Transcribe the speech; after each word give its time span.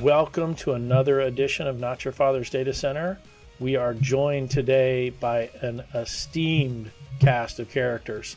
Welcome 0.00 0.54
to 0.56 0.72
another 0.72 1.20
edition 1.20 1.66
of 1.66 1.78
Not 1.78 2.06
Your 2.06 2.12
Father's 2.12 2.48
Data 2.48 2.72
Center. 2.72 3.18
We 3.58 3.76
are 3.76 3.92
joined 3.92 4.50
today 4.50 5.10
by 5.10 5.50
an 5.60 5.82
esteemed 5.92 6.90
cast 7.18 7.58
of 7.58 7.68
characters. 7.68 8.36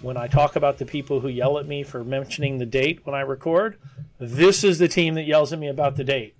When 0.00 0.16
I 0.16 0.26
talk 0.26 0.56
about 0.56 0.78
the 0.78 0.86
people 0.86 1.20
who 1.20 1.28
yell 1.28 1.58
at 1.58 1.66
me 1.66 1.82
for 1.82 2.02
mentioning 2.02 2.56
the 2.56 2.64
date 2.64 3.00
when 3.04 3.14
I 3.14 3.20
record, 3.20 3.76
this 4.18 4.64
is 4.64 4.78
the 4.78 4.88
team 4.88 5.12
that 5.16 5.24
yells 5.24 5.52
at 5.52 5.58
me 5.58 5.68
about 5.68 5.96
the 5.96 6.04
date. 6.04 6.34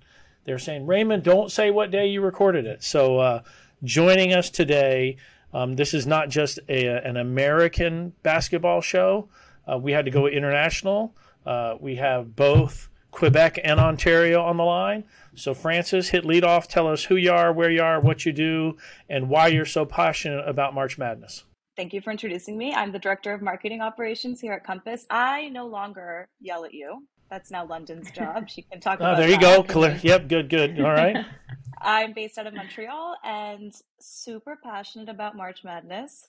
They're 0.45 0.57
saying, 0.57 0.87
Raymond, 0.87 1.21
don't 1.21 1.51
say 1.51 1.69
what 1.69 1.91
day 1.91 2.07
you 2.07 2.21
recorded 2.21 2.65
it. 2.65 2.83
So, 2.83 3.19
uh, 3.19 3.43
joining 3.83 4.33
us 4.33 4.49
today, 4.49 5.17
um, 5.53 5.75
this 5.75 5.93
is 5.93 6.07
not 6.07 6.29
just 6.29 6.57
a, 6.67 6.87
an 6.87 7.17
American 7.17 8.13
basketball 8.23 8.81
show. 8.81 9.29
Uh, 9.71 9.77
we 9.77 9.91
had 9.91 10.05
to 10.05 10.11
go 10.11 10.25
international. 10.25 11.13
Uh, 11.45 11.75
we 11.79 11.97
have 11.97 12.35
both 12.35 12.89
Quebec 13.13 13.59
and 13.63 13.79
Ontario 13.79 14.41
on 14.41 14.57
the 14.57 14.63
line. 14.63 15.05
So, 15.35 15.53
Francis, 15.53 16.09
hit 16.09 16.25
lead 16.25 16.43
off. 16.43 16.67
Tell 16.67 16.87
us 16.87 17.05
who 17.05 17.15
you 17.15 17.31
are, 17.31 17.53
where 17.53 17.71
you 17.71 17.81
are, 17.81 17.99
what 17.99 18.25
you 18.25 18.33
do, 18.33 18.75
and 19.07 19.29
why 19.29 19.47
you're 19.47 19.65
so 19.65 19.85
passionate 19.85 20.47
about 20.47 20.73
March 20.73 20.97
Madness. 20.97 21.45
Thank 21.77 21.93
you 21.93 22.01
for 22.01 22.11
introducing 22.11 22.57
me. 22.57 22.73
I'm 22.73 22.91
the 22.91 22.99
Director 22.99 23.33
of 23.33 23.41
Marketing 23.41 23.81
Operations 23.81 24.41
here 24.41 24.53
at 24.53 24.63
Compass. 24.63 25.05
I 25.09 25.49
no 25.49 25.65
longer 25.65 26.27
yell 26.39 26.65
at 26.65 26.73
you. 26.73 27.07
That's 27.29 27.49
now 27.49 27.65
London's 27.65 28.11
job. 28.11 28.49
She 28.49 28.63
can 28.63 28.79
talk 28.79 28.99
about 28.99 29.15
Oh, 29.15 29.17
there 29.17 29.29
you 29.29 29.39
go. 29.39 29.63
Clear. 29.63 29.99
Yep, 30.03 30.27
good, 30.27 30.49
good. 30.49 30.79
All 30.81 30.91
right. 30.91 31.25
I'm 31.81 32.13
based 32.13 32.37
out 32.37 32.47
of 32.47 32.53
Montreal 32.53 33.15
and 33.23 33.73
super 33.99 34.57
passionate 34.63 35.09
about 35.09 35.35
March 35.35 35.63
Madness. 35.63 36.27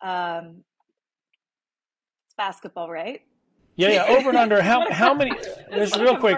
Um, 0.00 0.64
it's 2.26 2.34
basketball, 2.36 2.88
right? 2.88 3.22
Yeah, 3.78 3.90
yeah. 3.90 4.04
Over 4.08 4.30
and 4.30 4.38
under. 4.38 4.60
How 4.60 4.90
how 4.90 5.14
many? 5.14 5.30
Just 5.72 5.96
real 5.96 6.16
quick. 6.16 6.36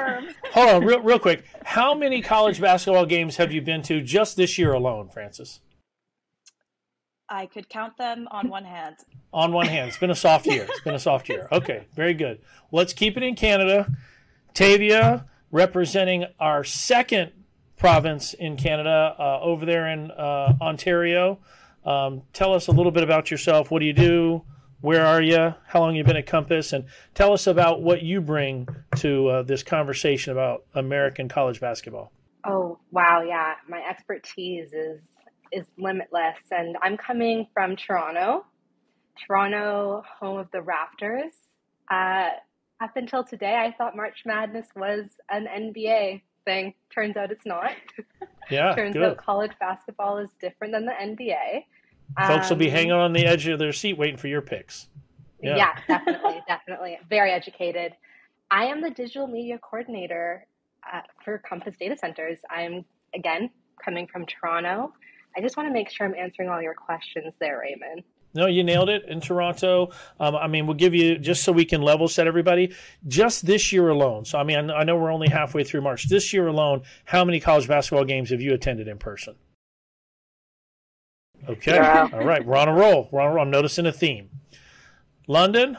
Hold 0.53 0.69
on, 0.69 0.85
real 0.85 1.01
real 1.01 1.19
quick. 1.19 1.45
How 1.65 1.95
many 1.95 2.21
college 2.21 2.61
basketball 2.61 3.07
games 3.07 3.37
have 3.37 3.51
you 3.51 3.63
been 3.63 3.81
to 3.83 4.03
just 4.03 4.37
this 4.37 4.59
year 4.59 4.75
alone, 4.75 5.09
Francis? 5.09 5.61
I 7.31 7.47
could 7.47 7.69
count 7.71 7.97
them 7.97 8.29
on 8.31 8.49
one 8.49 8.65
hand. 8.65 8.97
On 9.33 9.53
one 9.53 9.67
hand, 9.67 9.89
it's 9.89 9.97
been 9.97 10.11
a 10.11 10.17
soft 10.17 10.47
year. 10.47 10.67
It's 10.69 10.81
been 10.81 10.95
a 10.95 10.99
soft 10.99 11.31
year. 11.31 11.49
Okay, 11.51 11.87
very 11.95 12.13
good. 12.13 12.41
Let's 12.73 12.93
keep 12.93 13.17
it 13.17 13.23
in 13.23 13.37
Canada. 13.37 13.91
Tavia, 14.53 15.25
representing 15.51 16.27
our 16.41 16.63
second 16.63 17.33
province 17.79 18.35
in 18.35 18.59
Canada, 18.59 19.15
uh, 19.19 19.41
over 19.41 19.65
there 19.65 19.89
in 19.89 20.11
uh, 20.11 20.55
Ontario. 20.61 21.39
Um, 21.87 22.23
tell 22.35 22.53
us 22.53 22.67
a 22.67 22.73
little 22.73 22.93
bit 22.93 23.05
about 23.05 23.31
yourself. 23.31 23.71
What 23.71 23.79
do 23.79 23.87
you 23.87 23.95
do? 23.95 24.43
Where 24.81 25.05
are 25.05 25.21
you? 25.21 25.55
How 25.67 25.81
long 25.81 25.95
you 25.95 26.05
been 26.05 26.17
at 26.17 26.27
Compass? 26.27 26.73
And 26.73 26.87
tell 27.15 27.33
us 27.33 27.47
about 27.47 27.83
what 27.83 28.03
you 28.03 28.21
bring 28.21 28.67
to 28.97 29.29
uh, 29.29 29.43
this 29.43 29.63
conversation 29.63 30.33
about 30.33 30.65
American 30.75 31.29
college 31.29 31.61
basketball. 31.61 32.13
Oh, 32.47 32.79
wow, 32.91 33.23
yeah. 33.23 33.55
My 33.69 33.83
expertise 33.89 34.73
is 34.73 35.01
is 35.53 35.67
limitless 35.77 36.37
and 36.53 36.77
I'm 36.81 36.97
coming 36.97 37.47
from 37.53 37.75
Toronto. 37.75 38.47
Toronto, 39.27 40.03
home 40.21 40.39
of 40.39 40.49
the 40.53 40.59
Raptors. 40.59 41.33
Uh, 41.91 42.31
up 42.83 42.97
until 42.97 43.25
today, 43.25 43.57
I 43.57 43.75
thought 43.77 43.97
March 43.97 44.23
Madness 44.25 44.69
was 44.77 45.07
an 45.29 45.47
NBA 45.47 46.23
thing. 46.45 46.73
Turns 46.95 47.17
out 47.17 47.31
it's 47.31 47.45
not. 47.47 47.73
Yeah, 48.51 48.75
Turns 48.75 48.95
good. 48.95 49.05
out 49.05 49.17
college 49.17 49.53
basketball 49.61 50.19
is 50.19 50.29
different 50.41 50.73
than 50.73 50.85
the 50.85 50.91
NBA. 50.91 51.63
Folks 52.27 52.51
will 52.51 52.57
be 52.57 52.67
Um, 52.69 52.73
hanging 52.73 52.93
on 52.93 53.13
the 53.13 53.27
edge 53.27 53.47
of 53.47 53.59
their 53.59 53.73
seat 53.73 53.97
waiting 53.97 54.17
for 54.17 54.29
your 54.29 54.43
picks. 54.43 54.89
Yeah. 55.43 55.57
Yeah, 55.57 55.75
definitely, 55.89 56.43
definitely. 56.49 56.99
Very 57.09 57.31
educated. 57.33 57.93
I 58.51 58.65
am 58.67 58.83
the 58.83 58.91
digital 58.91 59.27
media 59.27 59.59
coordinator 59.59 60.47
uh, 60.93 61.01
for 61.25 61.39
Compass 61.39 61.77
Data 61.79 61.97
Centers. 61.97 62.39
I'm, 62.51 62.85
again, 63.15 63.51
coming 63.83 64.07
from 64.07 64.27
Toronto. 64.27 64.93
I 65.37 65.41
just 65.41 65.57
want 65.57 65.69
to 65.69 65.73
make 65.73 65.89
sure 65.91 66.07
I'm 66.07 66.15
answering 66.15 66.49
all 66.49 66.61
your 66.61 66.75
questions 66.75 67.33
there, 67.41 67.61
Raymond. 67.61 68.03
No, 68.35 68.47
you 68.47 68.63
nailed 68.63 68.89
it 68.91 69.05
in 69.09 69.21
Toronto. 69.21 69.91
Um, 70.21 70.37
I 70.37 70.47
mean, 70.47 70.67
we'll 70.67 70.77
give 70.77 70.95
you 70.95 71.19
just 71.19 71.43
so 71.43 71.51
we 71.53 71.65
can 71.65 71.83
level 71.83 72.07
set 72.07 72.27
everybody. 72.29 72.73
Just 73.09 73.45
this 73.47 73.73
year 73.73 73.89
alone. 73.89 74.25
So, 74.25 74.39
I 74.39 74.45
mean, 74.45 74.71
I 74.71 74.85
know 74.85 74.97
we're 74.97 75.13
only 75.13 75.29
halfway 75.29 75.65
through 75.65 75.81
March. 75.81 76.09
This 76.09 76.33
year 76.33 76.47
alone, 76.47 76.83
how 77.05 77.25
many 77.25 77.41
college 77.41 77.67
basketball 77.67 78.05
games 78.05 78.31
have 78.31 78.41
you 78.41 78.53
attended 78.55 78.87
in 78.89 78.99
person? 78.99 79.35
Okay. 81.49 81.73
Zero. 81.73 82.11
All 82.13 82.25
right. 82.25 82.45
We're 82.45 82.57
on 82.57 82.69
a 82.69 82.75
roll. 82.75 83.09
We're 83.11 83.21
on 83.21 83.29
a 83.31 83.35
roll. 83.35 83.43
I'm 83.45 83.51
noticing 83.51 83.87
a 83.87 83.93
theme. 83.93 84.31
London, 85.27 85.79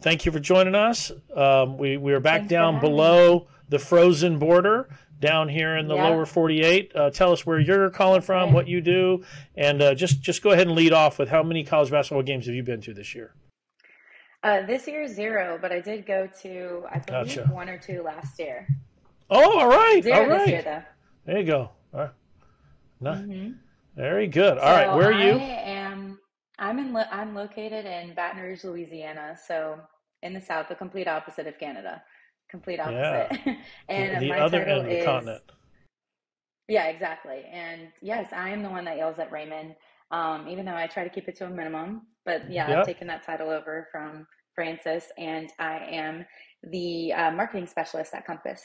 thank 0.00 0.24
you 0.26 0.32
for 0.32 0.40
joining 0.40 0.74
us. 0.74 1.12
Um, 1.34 1.76
we, 1.78 1.96
we 1.96 2.12
are 2.12 2.20
back 2.20 2.40
Thanks 2.42 2.50
down 2.50 2.80
below 2.80 3.46
the 3.68 3.78
frozen 3.78 4.38
border 4.38 4.88
down 5.20 5.48
here 5.48 5.76
in 5.76 5.86
the 5.88 5.94
Yeah. 5.94 6.08
lower 6.08 6.26
48. 6.26 6.92
Uh, 6.94 7.10
tell 7.10 7.32
us 7.32 7.46
where 7.46 7.58
you're 7.60 7.90
calling 7.90 8.22
from, 8.22 8.46
Right. 8.48 8.54
what 8.54 8.68
you 8.68 8.80
do, 8.80 9.22
and 9.56 9.80
uh, 9.80 9.94
just 9.94 10.20
just 10.20 10.42
go 10.42 10.50
ahead 10.50 10.66
and 10.66 10.74
lead 10.76 10.92
off 10.92 11.18
with 11.18 11.28
how 11.28 11.42
many 11.42 11.62
college 11.64 11.90
basketball 11.90 12.22
games 12.24 12.46
have 12.46 12.54
you 12.54 12.62
been 12.64 12.80
to 12.80 12.92
this 12.94 13.14
year? 13.14 13.32
Uh, 14.42 14.62
this 14.66 14.88
year 14.88 15.06
zero, 15.06 15.58
but 15.62 15.70
I 15.70 15.80
did 15.80 16.04
go 16.06 16.28
to 16.42 16.84
I 16.90 16.98
believe 16.98 17.36
Gotcha. 17.36 17.42
one 17.52 17.68
or 17.68 17.78
two 17.78 18.02
last 18.02 18.38
year. 18.40 18.66
Oh, 19.30 19.60
all 19.60 19.68
right, 19.68 20.02
Zero 20.02 20.22
all 20.32 20.38
this 20.38 20.48
year 20.48 20.62
though. 20.62 20.82
There 21.26 21.38
you 21.38 21.46
go. 21.46 21.70
All 21.94 22.00
right. 22.00 22.10
No, 23.00 23.12
Mhm. 23.12 23.54
Very 23.96 24.26
good. 24.26 24.58
All 24.58 24.70
right, 24.72 24.88
So 24.88 24.96
where 24.96 25.12
are 25.12 25.20
you? 25.20 25.34
I 25.34 25.62
am. 25.64 26.18
I'm 26.58 26.78
in. 26.78 26.96
I'm 26.96 27.34
located 27.34 27.84
in 27.84 28.14
Baton 28.14 28.40
Rouge, 28.40 28.64
Louisiana. 28.64 29.36
So 29.46 29.78
in 30.22 30.32
the 30.32 30.40
south, 30.40 30.68
the 30.68 30.74
complete 30.74 31.08
opposite 31.08 31.46
of 31.46 31.58
Canada. 31.58 32.02
Complete 32.50 32.78
Yeah. 32.78 33.26
opposite. 33.30 33.56
and 33.88 34.22
the 34.22 34.28
my 34.28 34.40
other 34.40 34.60
title 34.60 34.74
end 34.78 34.86
of 34.86 34.90
the 34.90 34.98
is, 34.98 35.04
continent. 35.04 35.42
Yeah, 36.68 36.86
exactly. 36.86 37.44
And 37.52 37.88
yes, 38.00 38.32
I 38.32 38.50
am 38.50 38.62
the 38.62 38.70
one 38.70 38.84
that 38.84 38.96
yells 38.96 39.18
at 39.18 39.30
Raymond. 39.32 39.74
Um, 40.10 40.46
even 40.46 40.66
though 40.66 40.74
I 40.74 40.86
try 40.86 41.04
to 41.04 41.10
keep 41.10 41.26
it 41.28 41.36
to 41.36 41.46
a 41.46 41.50
minimum, 41.50 42.02
but 42.26 42.50
yeah, 42.50 42.68
Yep. 42.68 42.78
I've 42.78 42.86
taken 42.86 43.06
that 43.08 43.22
title 43.24 43.48
over 43.48 43.88
from 43.90 44.26
Francis, 44.54 45.10
and 45.16 45.50
I 45.58 45.78
am 45.78 46.26
the 46.64 47.14
uh, 47.14 47.30
marketing 47.30 47.66
specialist 47.66 48.14
at 48.14 48.26
Compass. 48.26 48.62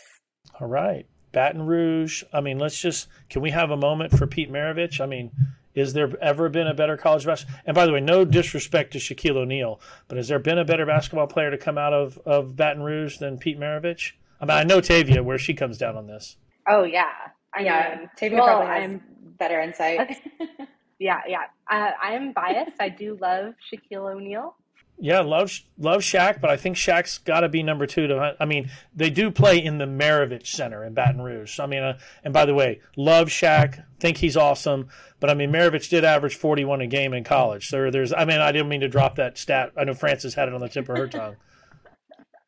All 0.60 0.68
right. 0.68 1.06
Baton 1.32 1.66
Rouge. 1.66 2.24
I 2.34 2.42
mean, 2.42 2.60
let's 2.60 2.80
just 2.80 3.08
can 3.30 3.42
we 3.42 3.52
have 3.52 3.72
a 3.72 3.78
moment 3.78 4.18
for 4.18 4.28
Pete 4.28 4.52
Maravich? 4.52 5.00
I 5.02 5.06
mean, 5.06 5.32
is 5.76 5.94
there 5.94 6.12
ever 6.22 6.50
been 6.50 6.68
a 6.68 6.74
better 6.74 6.98
college 6.98 7.26
basketball? 7.26 7.60
And 7.66 7.76
by 7.76 7.86
the 7.86 7.94
way, 7.94 8.00
no 8.00 8.26
disrespect 8.26 8.94
to 8.94 9.00
Shaquille 9.00 9.36
O'Neal, 9.36 9.80
but 10.08 10.18
has 10.18 10.28
there 10.28 10.40
been 10.40 10.58
a 10.58 10.66
better 10.66 10.86
basketball 10.86 11.28
player 11.28 11.52
to 11.52 11.58
come 11.58 11.78
out 11.78 11.94
of, 11.94 12.18
of 12.26 12.56
Baton 12.56 12.82
Rouge 12.84 13.18
than 13.18 13.38
Pete 13.38 13.60
Maravich? 13.60 14.14
I 14.42 14.46
mean, 14.46 14.58
I 14.58 14.64
know 14.64 14.82
Tavia 14.82 15.24
where 15.24 15.38
she 15.38 15.54
comes 15.54 15.78
down 15.78 15.96
on 15.96 16.08
this. 16.08 16.38
Oh, 16.68 16.84
yeah. 16.84 17.12
I 17.54 17.62
yeah, 17.62 17.96
mean, 18.00 18.10
Tavia 18.16 18.40
well, 18.40 18.48
probably 18.48 18.68
has 18.68 18.92
I'm- 18.92 19.04
better 19.38 19.60
insight. 19.60 20.18
Yeah, 21.00 21.22
yeah. 21.28 21.44
Uh, 21.70 21.92
I 22.02 22.14
am 22.14 22.32
biased. 22.34 22.78
I 22.80 22.90
do 22.90 23.18
love 23.22 23.54
Shaquille 23.72 24.16
O'Neal. 24.16 24.56
Yeah, 25.00 25.20
love 25.20 25.52
love 25.78 26.02
Shaq, 26.02 26.42
but 26.42 26.50
I 26.50 26.58
think 26.58 26.76
Shaq's 26.76 27.20
got 27.20 27.42
to 27.42 27.50
be 27.50 27.62
number 27.62 27.86
two. 27.86 28.08
To 28.08 28.36
I 28.40 28.46
mean, 28.46 28.72
they 28.96 29.12
do 29.12 29.30
play 29.30 29.64
in 29.64 29.78
the 29.78 29.86
Maravich 29.86 30.48
Center 30.48 30.84
in 30.84 30.96
Baton 30.96 31.22
Rouge. 31.22 31.56
So, 31.56 31.64
I 31.64 31.68
mean, 31.68 31.84
uh, 31.84 32.00
and 32.24 32.34
by 32.34 32.46
the 32.46 32.56
way, 32.56 32.82
love 32.96 33.28
Shaq, 33.28 33.84
think 34.00 34.18
he's 34.18 34.36
awesome, 34.36 34.90
but 35.20 35.30
I 35.30 35.36
mean, 35.36 35.52
Maravich 35.52 35.90
did 35.90 36.04
average 36.04 36.36
forty 36.36 36.66
one 36.66 36.82
a 36.82 36.88
game 36.88 37.14
in 37.14 37.24
college. 37.24 37.70
So 37.70 37.92
there's, 37.92 38.12
I 38.12 38.26
mean, 38.26 38.40
I 38.40 38.52
didn't 38.52 38.70
mean 38.70 38.82
to 38.82 38.88
drop 38.88 39.16
that 39.18 39.38
stat. 39.38 39.72
I 39.78 39.84
know 39.84 39.94
Frances 39.94 40.34
had 40.34 40.48
it 40.48 40.56
on 40.56 40.62
the 40.62 40.70
tip 40.70 40.90
of 40.90 40.98
her 40.98 41.08
tongue. 41.08 41.36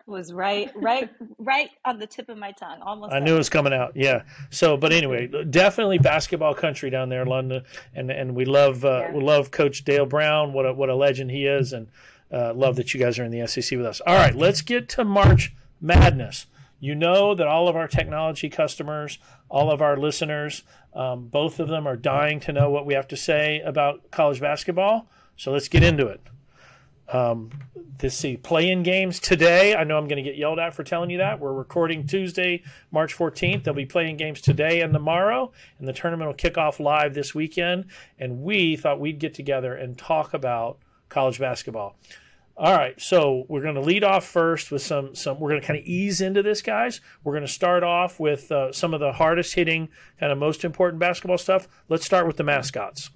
Was 0.08 0.34
right, 0.34 0.72
right, 0.76 1.08
right 1.38 1.70
on 1.86 2.00
the 2.00 2.08
tip 2.08 2.30
of 2.30 2.38
my 2.40 2.52
tongue. 2.54 2.82
Almost. 2.82 3.14
I 3.14 3.20
there. 3.20 3.28
knew 3.28 3.36
it 3.36 3.38
was 3.38 3.50
coming 3.50 3.74
out. 3.74 3.92
Yeah. 3.96 4.24
So, 4.50 4.76
but 4.76 4.92
anyway, 4.92 5.30
definitely 5.48 6.00
basketball 6.00 6.56
country 6.56 6.90
down 6.90 7.10
there 7.10 7.22
in 7.22 7.28
London, 7.28 7.64
and 7.94 8.10
and 8.10 8.36
we 8.36 8.46
love 8.46 8.84
uh, 8.84 9.02
Yeah. 9.02 9.12
we 9.14 9.22
love 9.22 9.52
Coach 9.52 9.84
Dale 9.84 10.08
Brown. 10.08 10.52
What 10.52 10.66
a 10.66 10.74
what 10.74 10.90
a 10.90 10.96
legend 10.96 11.30
he 11.30 11.46
is, 11.46 11.74
and 11.74 11.90
uh, 12.32 12.54
love 12.54 12.76
that 12.76 12.94
you 12.94 13.00
guys 13.00 13.18
are 13.20 13.24
in 13.24 13.32
the 13.32 13.48
SEC 13.48 13.78
with 13.78 13.86
us. 13.86 14.02
All 14.06 14.16
right, 14.16 14.36
let's 14.36 14.62
get 14.62 14.90
to 14.90 15.04
March 15.04 15.54
Madness. 15.82 16.46
You 16.80 16.96
know 16.96 17.36
that 17.36 17.48
all 17.48 17.68
of 17.68 17.76
our 17.76 17.88
technology 17.88 18.50
customers, 18.50 19.20
all 19.50 19.70
of 19.70 19.82
our 19.82 19.98
listeners, 19.98 20.64
um, 20.94 21.28
both 21.28 21.60
of 21.60 21.68
them 21.68 21.86
are 21.88 21.98
dying 21.98 22.40
to 22.42 22.54
know 22.54 22.70
what 22.70 22.86
we 22.86 22.94
have 22.94 23.08
to 23.10 23.18
say 23.18 23.60
about 23.60 24.12
college 24.12 24.40
basketball. 24.40 25.10
So 25.36 25.52
let's 25.52 25.68
get 25.68 25.84
into 25.84 26.08
it. 26.08 26.22
Um, 27.12 27.50
let's 28.02 28.16
see, 28.16 28.38
play-in 28.38 28.84
games 28.84 29.20
today. 29.20 29.76
I 29.76 29.84
know 29.84 29.98
I'm 29.98 30.08
going 30.08 30.24
to 30.24 30.30
get 30.30 30.38
yelled 30.38 30.60
at 30.60 30.76
for 30.76 30.84
telling 30.84 31.10
you 31.10 31.18
that. 31.18 31.40
We're 31.40 31.54
recording 31.54 32.06
Tuesday, 32.06 32.64
March 32.92 33.18
14th. 33.18 33.64
They'll 33.64 33.74
be 33.74 33.86
playing 33.86 34.18
games 34.18 34.42
today 34.42 34.82
and 34.82 34.94
tomorrow, 34.94 35.52
and 35.80 35.88
the 35.88 35.94
tournament 35.94 36.28
will 36.28 36.36
kick 36.36 36.58
off 36.58 36.80
live 36.80 37.16
this 37.16 37.34
weekend. 37.34 37.86
And 38.20 38.44
we 38.44 38.76
thought 38.76 39.00
we'd 39.00 39.20
get 39.20 39.34
together 39.34 39.74
and 39.74 39.98
talk 39.98 40.34
about 40.34 40.78
college 41.10 41.40
basketball. 41.40 41.98
All 42.60 42.74
right, 42.74 43.00
so 43.00 43.46
we're 43.48 43.62
going 43.62 43.76
to 43.76 43.82
lead 43.82 44.04
off 44.04 44.26
first 44.26 44.70
with 44.70 44.82
some 44.82 45.16
some. 45.16 45.40
We're 45.40 45.52
going 45.52 45.62
to 45.62 45.66
kind 45.68 45.80
of 45.80 45.86
ease 45.86 46.20
into 46.20 46.44
this, 46.44 46.62
guys. 46.62 47.00
We're 47.24 47.32
going 47.32 47.46
to 47.46 47.52
start 47.52 47.84
off 47.84 48.20
with 48.20 48.52
uh, 48.52 48.74
some 48.74 48.94
of 48.94 49.00
the 49.00 49.14
hardest 49.14 49.54
hitting, 49.56 49.88
kind 50.20 50.30
of 50.30 50.38
most 50.38 50.66
important 50.66 51.00
basketball 51.00 51.38
stuff. 51.38 51.70
Let's 51.88 52.06
start 52.06 52.28
with 52.28 52.36
the 52.36 52.44
mascots. 52.44 53.12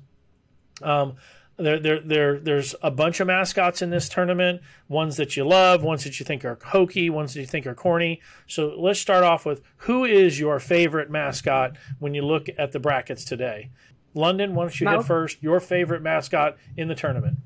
Um, 0.81 1.17
There, 1.57 1.77
there, 1.77 1.99
there, 1.99 2.39
there's 2.39 2.73
a 2.81 2.89
bunch 2.89 3.19
of 3.19 3.27
mascots 3.27 3.81
in 3.81 3.89
this 3.89 4.07
tournament. 4.07 4.61
Ones 4.87 5.17
that 5.17 5.35
you 5.35 5.45
love, 5.45 5.83
ones 5.83 6.05
that 6.05 6.19
you 6.19 6.25
think 6.25 6.45
are 6.45 6.57
hokey, 6.67 7.09
ones 7.09 7.33
that 7.33 7.41
you 7.41 7.45
think 7.45 7.67
are 7.67 7.75
corny. 7.75 8.21
So 8.47 8.73
let's 8.79 8.99
start 8.99 9.25
off 9.25 9.45
with 9.45 9.61
who 9.77 10.05
is 10.05 10.39
your 10.39 10.59
favorite 10.59 11.11
mascot 11.11 11.75
when 11.99 12.13
you 12.13 12.21
look 12.21 12.47
at 12.57 12.71
the 12.71 12.79
brackets 12.79 13.25
today? 13.25 13.71
London, 14.15 14.55
why 14.55 14.63
don't 14.63 14.79
you 14.79 14.85
Mo? 14.85 14.97
hit 14.97 15.05
first? 15.05 15.43
Your 15.43 15.59
favorite 15.59 16.01
mascot 16.01 16.57
in 16.77 16.87
the 16.87 16.95
tournament? 16.95 17.37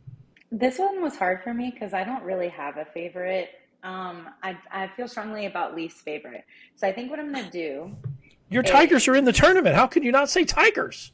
This 0.52 0.80
one 0.80 1.02
was 1.02 1.16
hard 1.18 1.44
for 1.44 1.54
me 1.54 1.72
because 1.72 1.94
I 1.94 2.04
don't 2.04 2.24
really 2.24 2.50
have 2.50 2.78
a 2.78 2.86
favorite. 2.86 3.50
Um, 3.84 4.30
I, 4.44 4.58
I 4.72 4.88
feel 4.88 5.08
strongly 5.08 5.46
about 5.46 5.76
least 5.76 5.98
favorite. 5.98 6.46
So 6.76 6.88
I 6.88 6.94
think 6.94 7.10
what 7.10 7.20
I'm 7.20 7.32
going 7.32 7.46
to 7.46 7.52
do, 7.52 7.96
Your 8.50 8.64
Hey. 8.64 8.72
Tigers 8.72 9.08
are 9.08 9.16
in 9.16 9.26
the 9.26 9.34
tournament. 9.34 9.76
How 9.76 9.88
could 9.88 10.04
you 10.04 10.12
not 10.12 10.30
say 10.30 10.46
Tigers? 10.46 11.12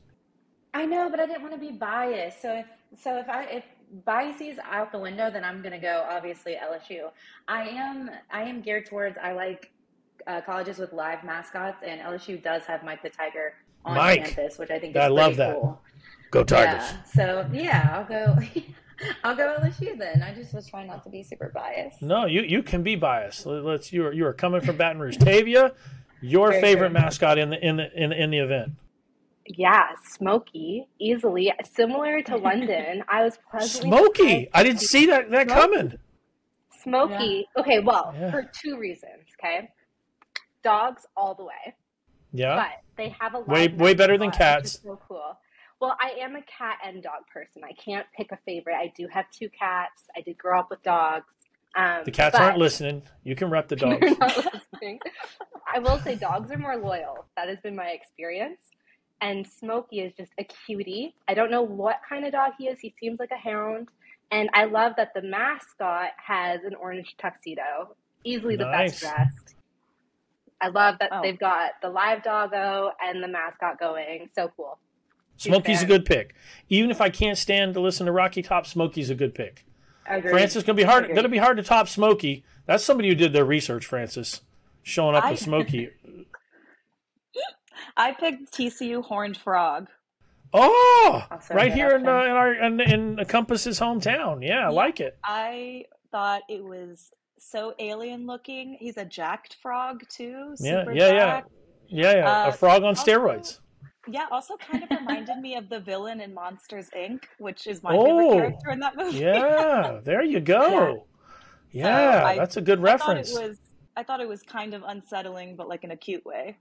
I 0.74 0.85
know, 0.85 1.09
but 1.09 1.19
I 1.19 1.25
didn't 1.25 1.41
want 1.41 1.53
to 1.53 1.59
be 1.59 1.71
biased. 1.71 2.41
So 2.41 2.53
if 2.53 2.65
so 3.00 3.18
if 3.18 3.30
I 3.30 3.44
if 3.44 3.63
bias 4.06 4.41
is 4.41 4.59
out 4.69 4.91
the 4.91 5.00
window, 5.00 5.30
then 5.30 5.44
I'm 5.44 5.62
going 5.62 5.74
to 5.74 5.79
go 5.79 6.06
obviously 6.09 6.56
LSU. 6.56 7.09
I 7.47 7.68
am 7.69 8.09
I 8.31 8.44
am 8.44 8.62
geared 8.62 8.88
towards 8.88 9.18
I 9.21 9.33
like 9.33 9.71
uh, 10.25 10.41
colleges 10.41 10.77
with 10.79 10.94
live 10.94 11.24
mascots, 11.24 11.83
and 11.86 12.01
LSU 12.01 12.41
does 12.41 12.63
have 12.63 12.83
Mike 12.83 13.03
the 13.03 13.09
Tiger 13.09 13.53
on 13.86 13.97
Mike. 13.97 14.25
campus, 14.25 14.57
which 14.57 14.71
I 14.71 14.79
think 14.79 14.95
is 14.95 15.01
I 15.01 15.07
love 15.07 15.36
that. 15.38 15.56
cool. 15.56 15.79
Go 16.31 16.44
Tigers. 16.44 16.91
Yeah. 16.91 17.03
So 17.03 17.50
yeah, 17.53 17.89
I'll 17.94 18.06
go. 18.06 18.39
I'll 19.24 19.36
go 19.36 19.56
LSU 19.60 19.98
then. 19.98 20.22
I 20.22 20.34
just 20.34 20.54
was 20.54 20.68
trying 20.68 20.88
not 20.88 21.04
to 21.04 21.10
be 21.10 21.24
super 21.24 21.51
biased. 21.54 22.01
No, 22.01 22.25
you, 22.25 22.42
you 22.42 22.62
can 22.63 22.84
be 22.84 22.95
biased. 22.95 23.45
Let- 23.45 23.63
Let's 23.63 23.92
you 23.94 24.06
are 24.06 24.13
you 24.13 24.25
are 24.25 24.34
coming 24.34 24.62
from 24.62 24.78
Baton 24.78 25.00
Rouge. 25.00 25.18
Tavia, 25.18 25.74
your 26.22 26.50
Very 26.51 26.62
favorite 26.62 26.90
true. 26.90 27.00
mascot 27.00 27.38
in 27.38 27.50
the 27.50 27.66
in 27.66 27.78
the 27.78 27.92
in, 28.04 28.12
in 28.12 28.30
the 28.31 28.40
event. 28.40 28.74
Yeah, 29.45 29.88
Smokey, 30.12 30.88
easily. 31.00 31.51
Similar 31.66 32.22
to 32.24 32.38
London, 32.50 33.04
I 33.10 33.24
was 33.24 33.38
pleasantly 33.51 33.90
Smokey. 33.90 34.50
I 34.54 34.63
didn't 34.63 34.81
see 34.81 35.06
that 35.07 35.30
that 35.31 35.48
Smokey. 35.50 35.62
coming. 35.62 36.00
Smokey. 36.84 37.48
Okay, 37.57 37.80
well, 37.80 38.13
Yeah. 38.18 38.31
for 38.31 38.50
two 38.62 38.78
reasons. 38.78 39.24
Okay, 39.39 39.69
dogs 40.63 41.06
all 41.16 41.34
the 41.36 41.44
way, 41.44 41.75
Yeah. 42.31 42.56
but 42.56 42.68
they 42.98 43.16
have 43.19 43.36
a 43.36 43.39
Way- 43.42 43.68
way 43.69 43.94
better 43.94 44.18
than 44.18 44.31
cats. 44.31 44.75
is 44.75 44.81
So 44.81 45.00
cool. 45.07 45.38
Well, 45.83 45.97
I 46.00 46.12
am 46.24 46.38
a 46.38 46.41
cat 46.44 46.77
and 46.85 47.03
dog 47.03 47.27
person. 47.33 47.62
I 47.65 47.74
can't 47.74 48.06
pick 48.15 48.31
a 48.31 48.38
favorite. 48.45 48.75
I 48.75 48.94
do 48.95 49.06
have 49.12 49.25
two 49.31 49.50
cats. 49.50 50.03
I 50.15 50.21
did 50.21 50.38
grow 50.38 50.57
up 50.57 50.69
with 50.69 50.81
dogs. 50.81 51.25
Um, 51.75 52.03
The 52.06 52.12
cats 52.12 52.38
aren't 52.38 52.57
listening. 52.57 53.01
You 53.25 53.35
can 53.35 53.50
rep 53.50 53.68
the 53.68 53.75
they're 53.75 54.00
dogs. 54.00 54.18
not 54.18 54.38
listening. 54.38 55.00
I 55.75 55.80
will 55.80 56.00
say 56.00 56.15
dogs 56.15 56.50
are 56.51 56.57
more 56.57 56.77
loyal. 56.77 57.25
That 57.35 57.50
has 57.50 57.59
been 57.59 57.75
my 57.75 57.88
experience. 57.88 58.62
And 59.19 59.45
Smokey 59.45 60.00
is 60.00 60.13
just 60.15 60.31
a 60.39 60.45
cutie. 60.65 61.15
I 61.27 61.33
don't 61.33 61.51
know 61.51 61.63
what 61.63 61.97
kind 62.07 62.25
of 62.25 62.31
dog 62.31 62.53
he 62.57 62.68
is. 62.68 62.79
He 62.79 62.95
seems 62.97 63.19
like 63.19 63.31
a 63.31 63.38
hound. 63.38 63.89
And 64.31 64.50
I 64.53 64.63
love 64.63 64.94
that 64.95 65.09
the 65.13 65.21
mascot 65.21 66.12
has 66.25 66.62
an 66.63 66.75
orange 66.75 67.15
tuxedo. 67.18 67.94
Easily 68.24 68.56
the 68.56 68.63
Nice. 68.71 69.01
best 69.01 69.13
dressed. 69.15 69.56
I 70.62 70.69
love 70.69 70.95
that 71.00 71.09
Oh. 71.12 71.21
they've 71.21 71.38
got 71.38 71.71
the 71.81 71.89
live 71.89 72.24
doggo 72.24 72.91
and 73.06 73.21
the 73.21 73.27
mascot 73.27 73.77
going. 73.81 74.29
So 74.33 74.50
cool. 74.56 74.79
Smokey's 75.44 75.81
a 75.84 75.86
good 75.86 76.06
pick. 76.06 76.36
Even 76.69 76.90
if 76.92 77.01
I 77.01 77.10
can't 77.10 77.38
stand 77.38 77.74
to 77.75 77.80
listen 77.81 78.06
to 78.06 78.12
Rocky 78.12 78.42
Top, 78.42 78.66
Smokey's 78.66 79.10
a 79.10 79.16
good 79.16 79.36
pick. 79.36 79.66
Agreed. 80.07 80.31
Francis 80.31 80.63
gonna 80.63 80.75
be 80.75 80.84
hard. 80.84 81.04
Agreed. 81.06 81.16
Gonna 81.16 81.30
be 81.30 81.38
hard 81.38 81.57
to 81.57 81.63
top 81.63 81.88
Smokey. 81.88 82.44
That's 82.66 82.84
somebody 82.84 83.10
who 83.10 83.16
did 83.16 83.34
their 83.34 83.45
research. 83.45 83.86
Francis 83.86 84.42
showing 84.81 85.16
up 85.16 85.24
I- 85.25 85.31
with 85.31 85.40
Smokey. 85.40 85.90
I 87.98 88.13
picked 88.13 88.51
TCU 88.54 89.04
Horned 89.04 89.38
Frog. 89.38 89.88
Oh, 90.56 91.24
Also 91.31 91.54
right 91.56 91.74
here 91.74 91.89
in, 91.96 92.07
uh, 92.07 92.22
in 92.24 92.31
our 92.31 92.54
in, 92.54 92.80
in 92.80 93.25
Compass's 93.28 93.80
hometown. 93.80 94.46
Yeah, 94.46 94.60
I 94.60 94.62
Yeah. 94.62 94.69
like 94.69 95.00
it. 95.00 95.18
I 95.24 95.86
thought 96.12 96.44
it 96.48 96.63
was 96.63 97.12
so 97.39 97.74
alien 97.80 98.28
looking. 98.28 98.78
He's 98.80 98.98
a 98.98 99.06
jacked 99.06 99.56
frog 99.62 100.04
too. 100.10 100.56
Yeah, 100.60 100.81
Super 100.81 100.94
yeah, 100.94 101.07
yeah. 101.07 101.12
jacked. 101.25 101.51
Yeah, 101.88 102.12
yeah. 102.16 102.46
a 102.46 102.48
Uh, 102.50 102.51
frog 102.51 102.84
on 102.84 102.89
also- 102.89 103.04
steroids. 103.04 103.60
Yeah, 104.07 104.25
also 104.31 104.55
kind 104.57 104.83
of 104.83 104.89
reminded 104.89 105.38
me 105.38 105.55
of 105.55 105.69
the 105.69 105.79
villain 105.79 106.19
in 106.21 106.33
Monsters 106.33 106.89
Inc., 106.95 107.23
which 107.38 107.67
is 107.67 107.81
my 107.83 107.95
Oh, 107.95 108.05
favorite 108.31 108.39
character 108.41 108.71
in 108.71 108.79
that 108.79 108.95
movie. 108.97 109.17
Yeah, 109.19 110.00
there 110.03 110.23
you 110.23 110.39
go. 110.57 111.05
Yeah. 111.71 111.88
Yeah, 111.88 112.19
So 112.21 112.25
I- 112.27 112.35
that's 112.38 112.57
a 112.57 112.61
good 112.61 112.79
I 112.85 112.97
thought 112.97 113.09
it 113.17 113.19
reference. 113.19 113.33
was 113.33 113.57
I 113.95 114.03
thought 114.03 114.19
it 114.21 114.27
was 114.27 114.41
kind 114.41 114.73
of 114.73 114.83
unsettling, 114.85 115.55
but 115.55 115.67
like 115.69 115.83
in 115.83 115.91
a 115.91 115.97
cute 115.97 116.25
way. 116.25 116.57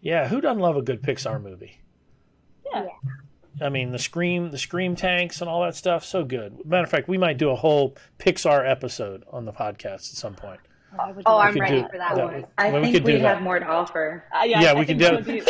Yeah, 0.00 0.26
who 0.28 0.40
doesn't 0.40 0.60
love 0.60 0.76
a 0.76 0.82
good 0.82 1.02
Pixar 1.02 1.42
movie? 1.42 1.78
Yeah. 2.72 2.86
I 3.60 3.68
mean, 3.68 3.92
the 3.92 3.98
scream, 3.98 4.50
the 4.50 4.56
scream 4.56 4.96
tanks, 4.96 5.42
and 5.42 5.50
all 5.50 5.60
that 5.62 5.76
stuff, 5.76 6.06
so 6.06 6.24
good. 6.24 6.64
Matter 6.64 6.84
of 6.84 6.90
fact, 6.90 7.06
we 7.06 7.18
might 7.18 7.36
do 7.36 7.50
a 7.50 7.54
whole 7.54 7.94
Pixar 8.18 8.66
episode 8.66 9.24
on 9.30 9.44
the 9.44 9.52
podcast 9.52 9.92
at 10.10 10.16
some 10.16 10.34
point. 10.34 10.60
I 10.98 11.12
Oh, 11.26 11.38
I'm 11.38 11.52
could 11.54 11.60
ready 11.62 11.82
do- 11.82 11.88
for 11.88 11.98
that 11.98 12.14
that 12.16 12.24
one. 12.24 12.44
I 12.58 12.70
Well, 12.70 12.82
think 12.82 12.94
could 12.94 13.04
we, 13.04 13.12
do 13.12 13.18
that. 13.20 13.34
have 13.36 13.42
more 13.42 13.58
to 13.58 13.66
offer. 13.66 14.24
Uh, 14.34 14.44
yeah, 14.44 14.60
Yeah, 14.60 14.70
I 14.72 14.74
we 14.78 14.84
can 14.86 14.98
do 14.98 15.04
that 15.04 15.14
would 15.14 15.24
be- 15.24 15.40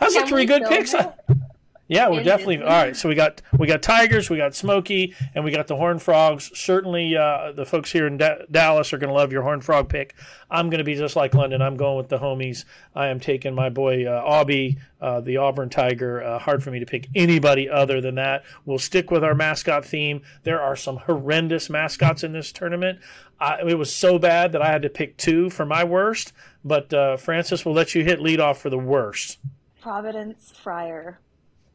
That's 0.00 0.16
a 0.16 0.26
three 0.26 0.44
good 0.44 0.62
film 0.62 0.74
picks. 0.74 0.94
it? 0.94 1.08
Yeah, 1.88 2.08
we're 2.08 2.18
In 2.18 2.24
definitely 2.24 2.62
all 2.62 2.68
right. 2.68 2.96
So 2.96 3.08
we 3.08 3.14
got 3.14 3.42
we 3.56 3.68
got 3.68 3.80
tigers, 3.80 4.28
we 4.28 4.36
got 4.36 4.56
Smokey, 4.56 5.14
and 5.34 5.44
we 5.44 5.52
got 5.52 5.68
the 5.68 5.76
horned 5.76 6.02
frogs. 6.02 6.50
Certainly, 6.52 7.16
uh, 7.16 7.52
the 7.52 7.64
folks 7.64 7.92
here 7.92 8.08
in 8.08 8.16
Da- 8.16 8.44
Dallas 8.50 8.92
are 8.92 8.98
going 8.98 9.08
to 9.08 9.14
love 9.14 9.30
your 9.30 9.42
horned 9.42 9.64
frog 9.64 9.88
pick. 9.88 10.14
I'm 10.50 10.68
going 10.68 10.78
to 10.78 10.84
be 10.84 10.96
just 10.96 11.14
like 11.14 11.32
London. 11.34 11.62
I'm 11.62 11.76
going 11.76 11.96
with 11.96 12.08
the 12.08 12.18
homies. 12.18 12.64
I 12.96 13.06
am 13.06 13.20
taking 13.20 13.54
my 13.54 13.68
boy 13.68 14.04
uh, 14.04 14.20
Aubie, 14.24 14.78
uh, 15.00 15.20
the 15.20 15.36
Auburn 15.36 15.68
Tiger. 15.68 16.24
Uh, 16.24 16.40
hard 16.40 16.64
for 16.64 16.72
me 16.72 16.80
to 16.80 16.86
pick 16.86 17.08
anybody 17.14 17.68
other 17.68 18.00
than 18.00 18.16
that. 18.16 18.44
We'll 18.64 18.78
stick 18.78 19.12
with 19.12 19.22
our 19.22 19.34
mascot 19.34 19.84
theme. 19.84 20.22
There 20.42 20.60
are 20.60 20.74
some 20.74 20.96
horrendous 20.96 21.70
mascots 21.70 22.24
in 22.24 22.32
this 22.32 22.50
tournament. 22.50 22.98
I, 23.38 23.60
it 23.60 23.78
was 23.78 23.94
so 23.94 24.18
bad 24.18 24.50
that 24.52 24.62
I 24.62 24.72
had 24.72 24.82
to 24.82 24.88
pick 24.88 25.16
two 25.18 25.50
for 25.50 25.64
my 25.64 25.84
worst. 25.84 26.32
But 26.64 26.92
uh, 26.92 27.16
Francis 27.16 27.64
will 27.64 27.74
let 27.74 27.94
you 27.94 28.02
hit 28.02 28.20
lead 28.20 28.40
off 28.40 28.60
for 28.60 28.70
the 28.70 28.78
worst. 28.78 29.38
Providence 29.80 30.52
Friar. 30.60 31.20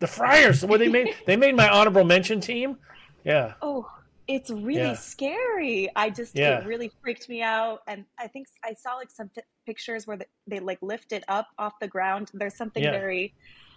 The 0.01 0.07
Friars, 0.07 0.65
where 0.65 0.79
they 0.79 0.89
made 0.89 1.15
they 1.27 1.37
made 1.37 1.55
my 1.55 1.69
honorable 1.69 2.03
mention 2.03 2.41
team. 2.41 2.77
Yeah, 3.23 3.53
Oh, 3.61 3.87
it's 4.27 4.49
really 4.49 4.89
Yeah. 4.89 4.93
scary. 4.95 5.89
I 5.95 6.09
just 6.09 6.35
Yeah. 6.35 6.57
it 6.59 6.65
really 6.65 6.91
freaked 7.01 7.29
me 7.29 7.41
out, 7.43 7.81
and 7.87 8.03
I 8.19 8.27
think 8.27 8.47
I 8.65 8.73
saw 8.73 8.95
like 8.95 9.11
some 9.11 9.29
pi 9.29 9.43
pictures 9.67 10.07
where 10.07 10.17
they, 10.17 10.25
they 10.47 10.59
like 10.59 10.79
lift 10.81 11.11
it 11.11 11.23
up 11.27 11.47
off 11.59 11.73
the 11.79 11.87
ground. 11.87 12.31
There's 12.33 12.57
something 12.57 12.81
Yeah. 12.83 12.91
very 12.91 13.33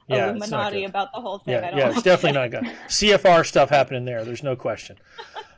yeah, 0.08 0.30
Illuminati 0.30 0.84
about 0.84 1.12
the 1.14 1.20
whole 1.20 1.38
thing. 1.38 1.54
I 1.54 1.58
Yeah, 1.58 1.70
don't 1.70 1.78
yeah, 1.78 1.84
know. 1.86 1.90
it's 1.92 2.02
definitely 2.02 2.38
not 2.40 2.50
good. 2.50 2.64
CFR 2.88 3.44
stuff 3.44 3.68
happening 3.70 4.04
there. 4.06 4.24
There's 4.24 4.42
no 4.42 4.56
question. 4.56 4.96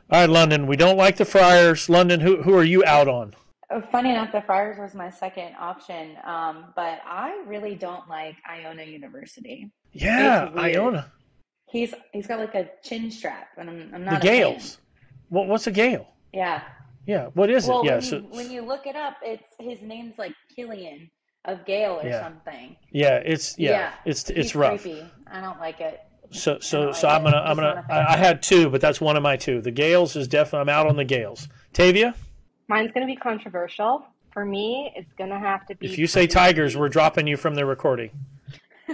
All 0.09 0.19
right, 0.21 0.29
London. 0.29 0.67
We 0.67 0.75
don't 0.77 0.95
like 0.97 1.15
the 1.17 1.25
Friars. 1.25 1.89
London, 1.89 2.19
who 2.19 2.41
who 2.43 2.53
are 2.55 2.63
you 2.63 2.83
out 2.85 3.07
on? 3.07 3.35
Oh, 3.69 3.81
Funny 3.81 4.11
enough, 4.11 4.31
the 4.31 4.41
Friars 4.41 4.77
was 4.79 4.93
my 4.95 5.09
second 5.09 5.53
option, 5.59 6.17
um, 6.23 6.71
but 6.75 7.01
I 7.05 7.41
really 7.45 7.75
don't 7.75 8.07
like 8.07 8.35
Iona 8.49 8.83
University. 8.83 9.69
Yeah, 9.93 10.45
It's 10.45 10.55
weird. 10.55 10.75
Iona. 10.75 11.11
He's 11.69 11.93
he's 12.13 12.27
got 12.27 12.39
like 12.39 12.55
a 12.55 12.69
chin 12.83 13.11
strap, 13.11 13.49
and 13.57 13.69
I'm, 13.69 13.91
I'm 13.93 14.05
The 14.05 14.11
not 14.11 14.23
a. 14.23 14.27
Gaels. 14.27 14.77
What 15.29 15.47
what's 15.47 15.67
a 15.67 15.71
Gael? 15.71 16.07
Yeah. 16.33 16.61
Yeah, 17.05 17.27
what 17.33 17.49
is 17.49 17.67
Well, 17.67 17.81
it? 17.81 17.85
Yeah, 17.85 17.93
when, 17.93 18.01
so 18.01 18.15
you, 18.17 18.23
when 18.31 18.51
you 18.51 18.61
look 18.61 18.85
it 18.85 18.95
up, 18.95 19.15
it's 19.21 19.43
his 19.59 19.81
name's 19.81 20.17
like 20.17 20.33
Killian 20.55 21.09
of 21.45 21.65
Gael 21.65 21.99
or 22.01 22.05
Yeah. 22.07 22.21
something. 22.21 22.75
yeah, 22.91 23.17
it's 23.17 23.57
yeah, 23.57 23.69
yeah. 23.71 23.91
it's 24.05 24.29
it's 24.29 24.37
He's 24.51 24.55
rough. 24.55 24.81
Creepy. 24.81 25.05
I 25.31 25.41
don't 25.41 25.59
like 25.59 25.79
it. 25.81 25.99
So 26.31 26.59
so 26.59 26.91
so 26.91 27.07
like 27.07 27.15
I'm 27.17 27.23
gonna 27.23 27.37
I'm 27.37 27.55
gonna 27.55 27.75
not 27.75 27.83
a 27.85 27.87
fan. 27.87 28.05
I, 28.05 28.13
I 28.13 28.17
had 28.17 28.41
two, 28.43 28.69
but 28.69 28.81
that's 28.81 28.99
one 29.01 29.15
of 29.17 29.23
my 29.23 29.35
two. 29.37 29.61
The 29.61 29.71
Gaels 29.71 30.15
is 30.15 30.27
definitely 30.27 30.59
I'm 30.61 30.69
out 30.69 30.87
on 30.87 30.95
the 30.97 31.05
Gaels. 31.05 31.47
Tavia, 31.73 32.15
Mine's 32.67 32.91
going 32.91 33.05
to 33.07 33.11
be 33.13 33.15
controversial. 33.17 34.05
For 34.33 34.43
me, 34.43 34.91
it's 34.95 35.11
going 35.17 35.29
to 35.29 35.39
have 35.39 35.65
to 35.67 35.75
be. 35.75 35.85
if 35.85 35.97
you 35.97 36.05
say 36.07 36.27
Tigers, 36.27 36.75
we're 36.75 36.89
dropping 36.89 37.27
you 37.27 37.37
from 37.37 37.55
the 37.55 37.65
recording. 37.65 38.11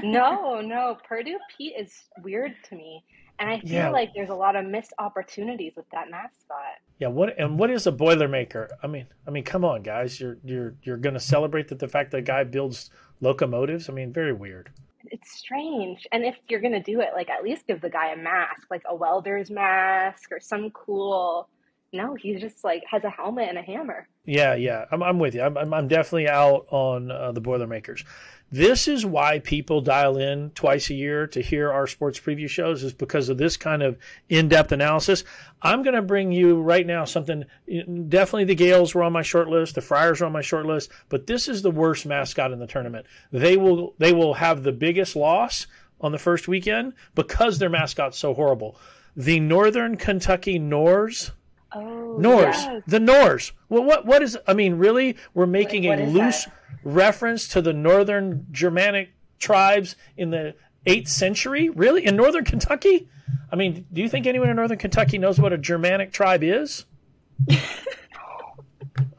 No, 0.02 0.62
no. 0.62 0.98
Purdue 1.08 1.38
Pete 1.56 1.74
is 1.78 1.92
weird 2.24 2.54
to 2.70 2.76
me. 2.76 3.04
And 3.40 3.50
I 3.50 3.60
feel 3.60 3.72
Yeah. 3.72 3.90
like 3.90 4.14
there's 4.14 4.30
a 4.30 4.36
lot 4.36 4.56
of 4.56 4.66
missed 4.66 4.94
opportunities 5.00 5.74
with 5.76 5.90
that 5.92 6.10
mascot. 6.10 6.78
Yeah, 7.00 7.08
what 7.08 7.38
and 7.40 7.58
what 7.58 7.72
is 7.72 7.88
a 7.88 7.92
Boilermaker? 7.92 8.70
I 8.84 8.88
mean, 8.88 9.08
I 9.28 9.32
mean, 9.32 9.44
come 9.44 9.66
on, 9.66 9.82
guys, 9.82 10.20
you're 10.20 10.38
you're 10.44 10.76
you're 10.84 10.98
going 10.98 11.16
to 11.16 11.20
celebrate 11.20 11.68
that 11.70 11.80
the 11.80 11.88
fact 11.88 12.12
that 12.12 12.18
a 12.18 12.22
guy 12.22 12.44
builds 12.44 12.92
locomotives? 13.22 13.90
I 13.90 13.94
mean, 13.94 14.14
very 14.14 14.34
weird. 14.34 14.70
It's 15.06 15.32
strange. 15.32 16.08
And 16.12 16.24
if 16.24 16.38
you're 16.48 16.62
going 16.62 16.74
to 16.74 16.80
do 16.82 17.02
it, 17.02 17.10
like 17.14 17.30
at 17.30 17.44
least 17.44 17.68
give 17.68 17.82
the 17.82 17.90
guy 17.90 18.14
a 18.14 18.16
mask, 18.18 18.68
like 18.70 18.84
a 18.88 18.96
welder's 18.96 19.50
mask 19.50 20.32
or 20.32 20.40
some 20.40 20.70
cool. 20.72 21.50
No, 21.94 22.16
he 22.16 22.36
just 22.36 22.64
like 22.64 22.84
has 22.90 23.04
a 23.04 23.10
helmet 23.10 23.50
and 23.50 23.58
a 23.58 23.62
hammer. 23.62 24.08
Yeah, 24.26 24.56
yeah, 24.56 24.86
I'm 24.92 25.04
I'm 25.04 25.20
with 25.20 25.36
you. 25.36 25.42
I'm 25.44 25.58
I'm, 25.58 25.74
I'm 25.74 25.88
definitely 25.88 26.28
out 26.28 26.66
on 26.70 27.12
uh, 27.12 27.32
the 27.32 27.42
Boilermakers. 27.42 28.04
This 28.52 28.88
is 28.88 29.06
why 29.06 29.40
people 29.40 29.82
dial 29.82 30.18
in 30.18 30.52
twice 30.52 30.90
a 30.90 30.94
year 30.94 31.26
to 31.28 31.42
hear 31.42 31.72
our 31.72 31.88
sports 31.88 32.20
preview 32.20 32.48
shows 32.48 32.84
is 32.84 32.94
because 32.94 33.30
of 33.30 33.40
this 33.40 33.58
kind 33.58 33.82
of 33.82 33.98
in-depth 34.30 34.72
analysis. 34.72 35.24
I'm 35.64 35.82
going 35.82 35.96
to 35.96 36.04
bring 36.04 36.32
you 36.32 36.62
right 36.62 36.86
now 36.86 37.06
something. 37.06 37.46
Definitely 37.68 38.46
the 38.46 38.54
Gaels 38.54 38.94
were 38.94 39.02
on 39.02 39.12
my 39.12 39.24
short 39.24 39.50
list. 39.50 39.74
The 39.74 39.82
Friars 39.82 40.22
are 40.22 40.26
on 40.26 40.34
my 40.34 40.42
short 40.42 40.68
list, 40.68 40.92
but 41.10 41.26
this 41.26 41.48
is 41.48 41.64
the 41.64 41.72
worst 41.72 42.06
mascot 42.06 42.52
in 42.52 42.60
the 42.60 42.68
tournament. 42.68 43.08
They 43.32 43.58
will 43.58 43.96
they 43.98 44.14
will 44.14 44.36
have 44.36 44.62
the 44.62 44.72
biggest 44.72 45.16
loss, 45.16 45.66
on 46.04 46.12
the 46.12 46.20
first 46.20 46.48
weekend 46.48 46.94
because 47.16 47.58
their 47.58 47.70
mascot's 47.70 48.18
so 48.18 48.34
horrible. 48.34 48.78
The 49.16 49.40
Northern 49.40 49.96
Kentucky 49.96 50.60
Norse. 50.60 51.32
Oh, 51.76 52.18
Norse. 52.20 52.64
yes. 52.64 52.84
The 52.88 53.00
Norse. 53.00 53.52
Well, 53.70 53.84
what 53.84 54.06
what 54.06 54.22
is? 54.22 54.38
I 54.48 54.54
mean, 54.54 54.76
really, 54.76 55.16
we're 55.34 55.46
making 55.48 55.86
what 55.86 56.00
a 56.00 56.06
loose 56.06 56.46
that? 56.46 56.54
reference 56.84 57.48
to 57.50 57.62
the 57.62 57.74
Northern 57.74 58.46
Germanic 58.52 59.10
tribes 59.40 59.96
in 60.18 60.30
the 60.30 60.56
eighth 60.86 61.08
century. 61.10 61.70
Really, 61.70 62.06
in 62.06 62.16
Northern 62.16 62.44
Kentucky? 62.46 63.10
I 63.52 63.56
mean, 63.56 63.86
do 63.92 64.02
you 64.02 64.10
think 64.10 64.28
anyone 64.28 64.50
in 64.50 64.56
Northern 64.56 64.78
Kentucky 64.78 65.18
knows 65.18 65.40
what 65.40 65.54
a 65.54 65.58
Germanic 65.58 66.12
tribe 66.12 66.44
is? 66.44 66.86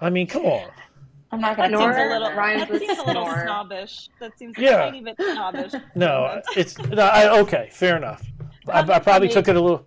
I 0.00 0.10
mean, 0.10 0.26
come 0.26 0.44
on. 0.44 0.70
I'm 1.32 1.40
not 1.40 1.56
gonna 1.56 1.68
seems 1.76 1.80
a 1.80 1.98
Nor 1.98 2.08
little. 2.20 2.32
rhymes 2.36 2.68
That 2.68 2.78
seems 2.78 2.98
a 2.98 3.02
little 3.06 3.24
snobbish. 3.26 4.08
That 4.20 4.38
seems 4.38 4.56
Yeah. 4.56 4.70
a 4.84 4.90
tiny 4.90 5.00
bit 5.02 5.16
snobbish. 5.18 5.72
No, 5.96 6.40
it's 6.56 6.78
no, 6.78 7.02
I, 7.02 7.38
okay. 7.40 7.68
Fair 7.72 7.96
enough. 7.96 8.24
I, 8.68 8.80
I 8.80 8.98
probably 9.00 9.28
took 9.28 9.48
it 9.48 9.56
a 9.56 9.60
little. 9.60 9.84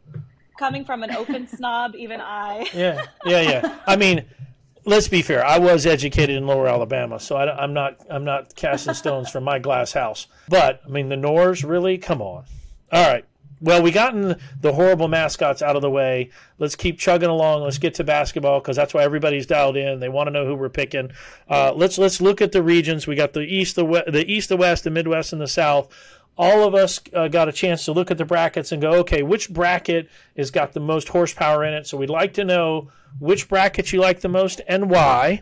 Coming 0.58 0.86
from 0.86 1.04
an 1.04 1.12
open 1.12 1.48
snob, 1.56 1.96
even 1.96 2.20
I. 2.22 2.68
Yeah, 2.74 3.06
yeah, 3.26 3.42
yeah. 3.42 3.80
I 3.86 3.96
mean, 3.96 4.26
let's 4.86 5.08
be 5.08 5.22
fair. 5.22 5.46
I 5.46 5.60
was 5.60 5.86
educated 5.86 6.36
in 6.36 6.48
Lower 6.48 6.68
Alabama, 6.68 7.20
so 7.20 7.36
I, 7.36 7.64
am 7.64 7.74
not 7.74 7.98
I'm 8.10 8.24
not 8.24 8.56
casting 8.56 8.94
stones 8.94 9.30
from 9.30 9.44
my 9.44 9.60
glass 9.60 9.92
house. 9.92 10.28
But 10.50 10.82
I 10.86 10.90
mean, 10.90 11.10
the 11.10 11.18
Norse 11.18 11.64
really 11.64 11.98
come 11.98 12.22
on. 12.22 12.46
All 12.92 13.08
right. 13.08 13.26
Well, 13.60 13.82
we 13.82 13.92
gotten 13.92 14.36
the 14.62 14.74
horrible 14.74 15.08
mascots 15.08 15.64
out 15.64 15.76
of 15.76 15.82
the 15.82 15.90
way. 15.90 16.30
Let's 16.60 16.76
keep 16.76 17.00
chugging 17.00 17.30
along. 17.30 17.64
Let's 17.64 17.80
get 17.80 17.96
to 17.96 18.04
basketball 18.04 18.60
because 18.60 18.76
that's 18.76 18.94
why 18.94 19.02
everybody's 19.02 19.48
dialed 19.48 19.78
in. 19.78 20.00
They 20.00 20.10
want 20.10 20.28
to 20.28 20.32
know 20.32 20.46
who 20.46 20.54
we're 20.54 20.70
picking. 20.70 21.12
Uh, 21.50 21.74
let's 21.76 21.98
let's 21.98 22.22
look 22.22 22.40
at 22.40 22.52
the 22.52 22.62
regions. 22.62 23.08
We 23.08 23.16
got 23.16 23.34
the 23.34 23.42
east, 23.42 23.76
the 23.76 23.86
we- 23.86 24.04
the 24.08 24.32
east, 24.32 24.50
the 24.50 24.58
west, 24.58 24.84
the 24.84 24.92
midwest, 24.92 25.34
and 25.34 25.42
the 25.42 25.48
south. 25.48 25.90
All 26.38 26.64
of 26.64 26.76
us 26.76 27.00
uh, 27.14 27.28
got 27.28 27.50
a 27.50 27.52
chance 27.52 27.86
to 27.86 27.92
look 27.92 28.12
at 28.12 28.18
the 28.18 28.26
brackets 28.26 28.72
and 28.72 28.82
go, 28.82 28.92
okay, 29.00 29.24
which 29.24 29.50
bracket 29.50 30.10
has 30.36 30.52
got 30.52 30.74
the 30.74 30.80
most 30.80 31.10
horsepower 31.10 31.64
in 31.64 31.74
it? 31.74 31.88
So 31.88 31.98
we'd 31.98 32.10
like 32.10 32.34
to 32.34 32.46
know 32.46 32.92
which 33.20 33.50
bracket 33.50 33.92
you 33.92 34.00
like 34.00 34.22
the 34.22 34.30
most 34.30 34.62
and 34.68 34.90
why. 34.90 35.42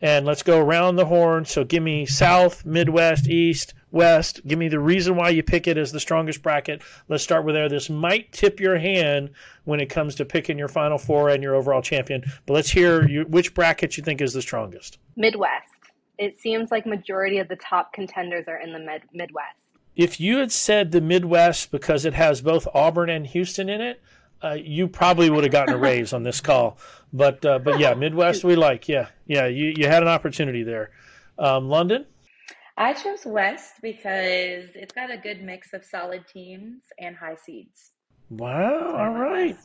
And 0.00 0.26
let's 0.26 0.42
go 0.42 0.60
around 0.60 0.96
the 0.96 1.06
horn. 1.06 1.46
So 1.46 1.64
give 1.64 1.82
me 1.82 2.06
South, 2.06 2.64
Midwest, 2.66 3.28
East, 3.28 3.74
West. 3.90 4.46
Give 4.46 4.58
me 4.58 4.68
the 4.68 4.78
reason 4.78 5.16
why 5.16 5.30
you 5.30 5.42
pick 5.42 5.66
it 5.66 5.78
as 5.78 5.90
the 5.90 6.00
strongest 6.00 6.42
bracket. 6.42 6.82
Let's 7.08 7.24
start 7.24 7.44
with 7.44 7.54
there. 7.54 7.68
This 7.68 7.88
might 7.88 8.30
tip 8.32 8.60
your 8.60 8.78
hand 8.78 9.30
when 9.64 9.80
it 9.80 9.86
comes 9.86 10.14
to 10.16 10.24
picking 10.24 10.58
your 10.58 10.68
Final 10.68 10.98
Four 10.98 11.30
and 11.30 11.42
your 11.42 11.54
overall 11.54 11.82
champion. 11.82 12.22
But 12.44 12.54
let's 12.54 12.70
hear 12.70 13.08
you, 13.08 13.22
which 13.22 13.54
bracket 13.54 13.96
you 13.96 14.04
think 14.04 14.20
is 14.20 14.34
the 14.34 14.42
strongest. 14.42 14.98
Midwest. 15.16 15.72
It 16.18 16.38
seems 16.38 16.70
like 16.70 16.86
majority 16.86 17.38
of 17.38 17.48
the 17.48 17.56
top 17.56 17.92
contenders 17.92 18.44
are 18.48 18.58
in 18.58 18.72
the 18.72 18.78
mid- 18.78 19.02
Midwest. 19.12 19.65
If 19.96 20.20
you 20.20 20.38
had 20.38 20.52
said 20.52 20.92
the 20.92 21.00
Midwest 21.00 21.70
because 21.70 22.04
it 22.04 22.14
has 22.14 22.42
both 22.42 22.68
Auburn 22.74 23.08
and 23.08 23.26
Houston 23.26 23.68
in 23.68 23.80
it, 23.80 24.00
uh, 24.44 24.52
you 24.52 24.86
probably 24.86 25.30
would 25.30 25.42
have 25.44 25.52
gotten 25.52 25.74
a 25.74 25.78
raise 25.78 26.12
on 26.12 26.22
this 26.22 26.40
call. 26.40 26.76
But 27.12 27.44
uh, 27.44 27.58
but 27.58 27.78
yeah, 27.78 27.94
Midwest 27.94 28.44
we 28.44 28.56
like. 28.56 28.88
Yeah, 28.88 29.08
yeah, 29.26 29.46
you, 29.46 29.72
you 29.76 29.86
had 29.88 30.02
an 30.02 30.08
opportunity 30.08 30.62
there. 30.62 30.90
Um, 31.38 31.68
London. 31.68 32.04
I 32.76 32.92
chose 32.92 33.24
West 33.24 33.76
because 33.80 34.68
it's 34.74 34.92
got 34.92 35.10
a 35.10 35.16
good 35.16 35.42
mix 35.42 35.72
of 35.72 35.82
solid 35.82 36.26
teams 36.28 36.82
and 36.98 37.16
high 37.16 37.36
seeds. 37.36 37.92
Wow. 38.28 38.94
All 38.96 39.14
right. 39.14 39.56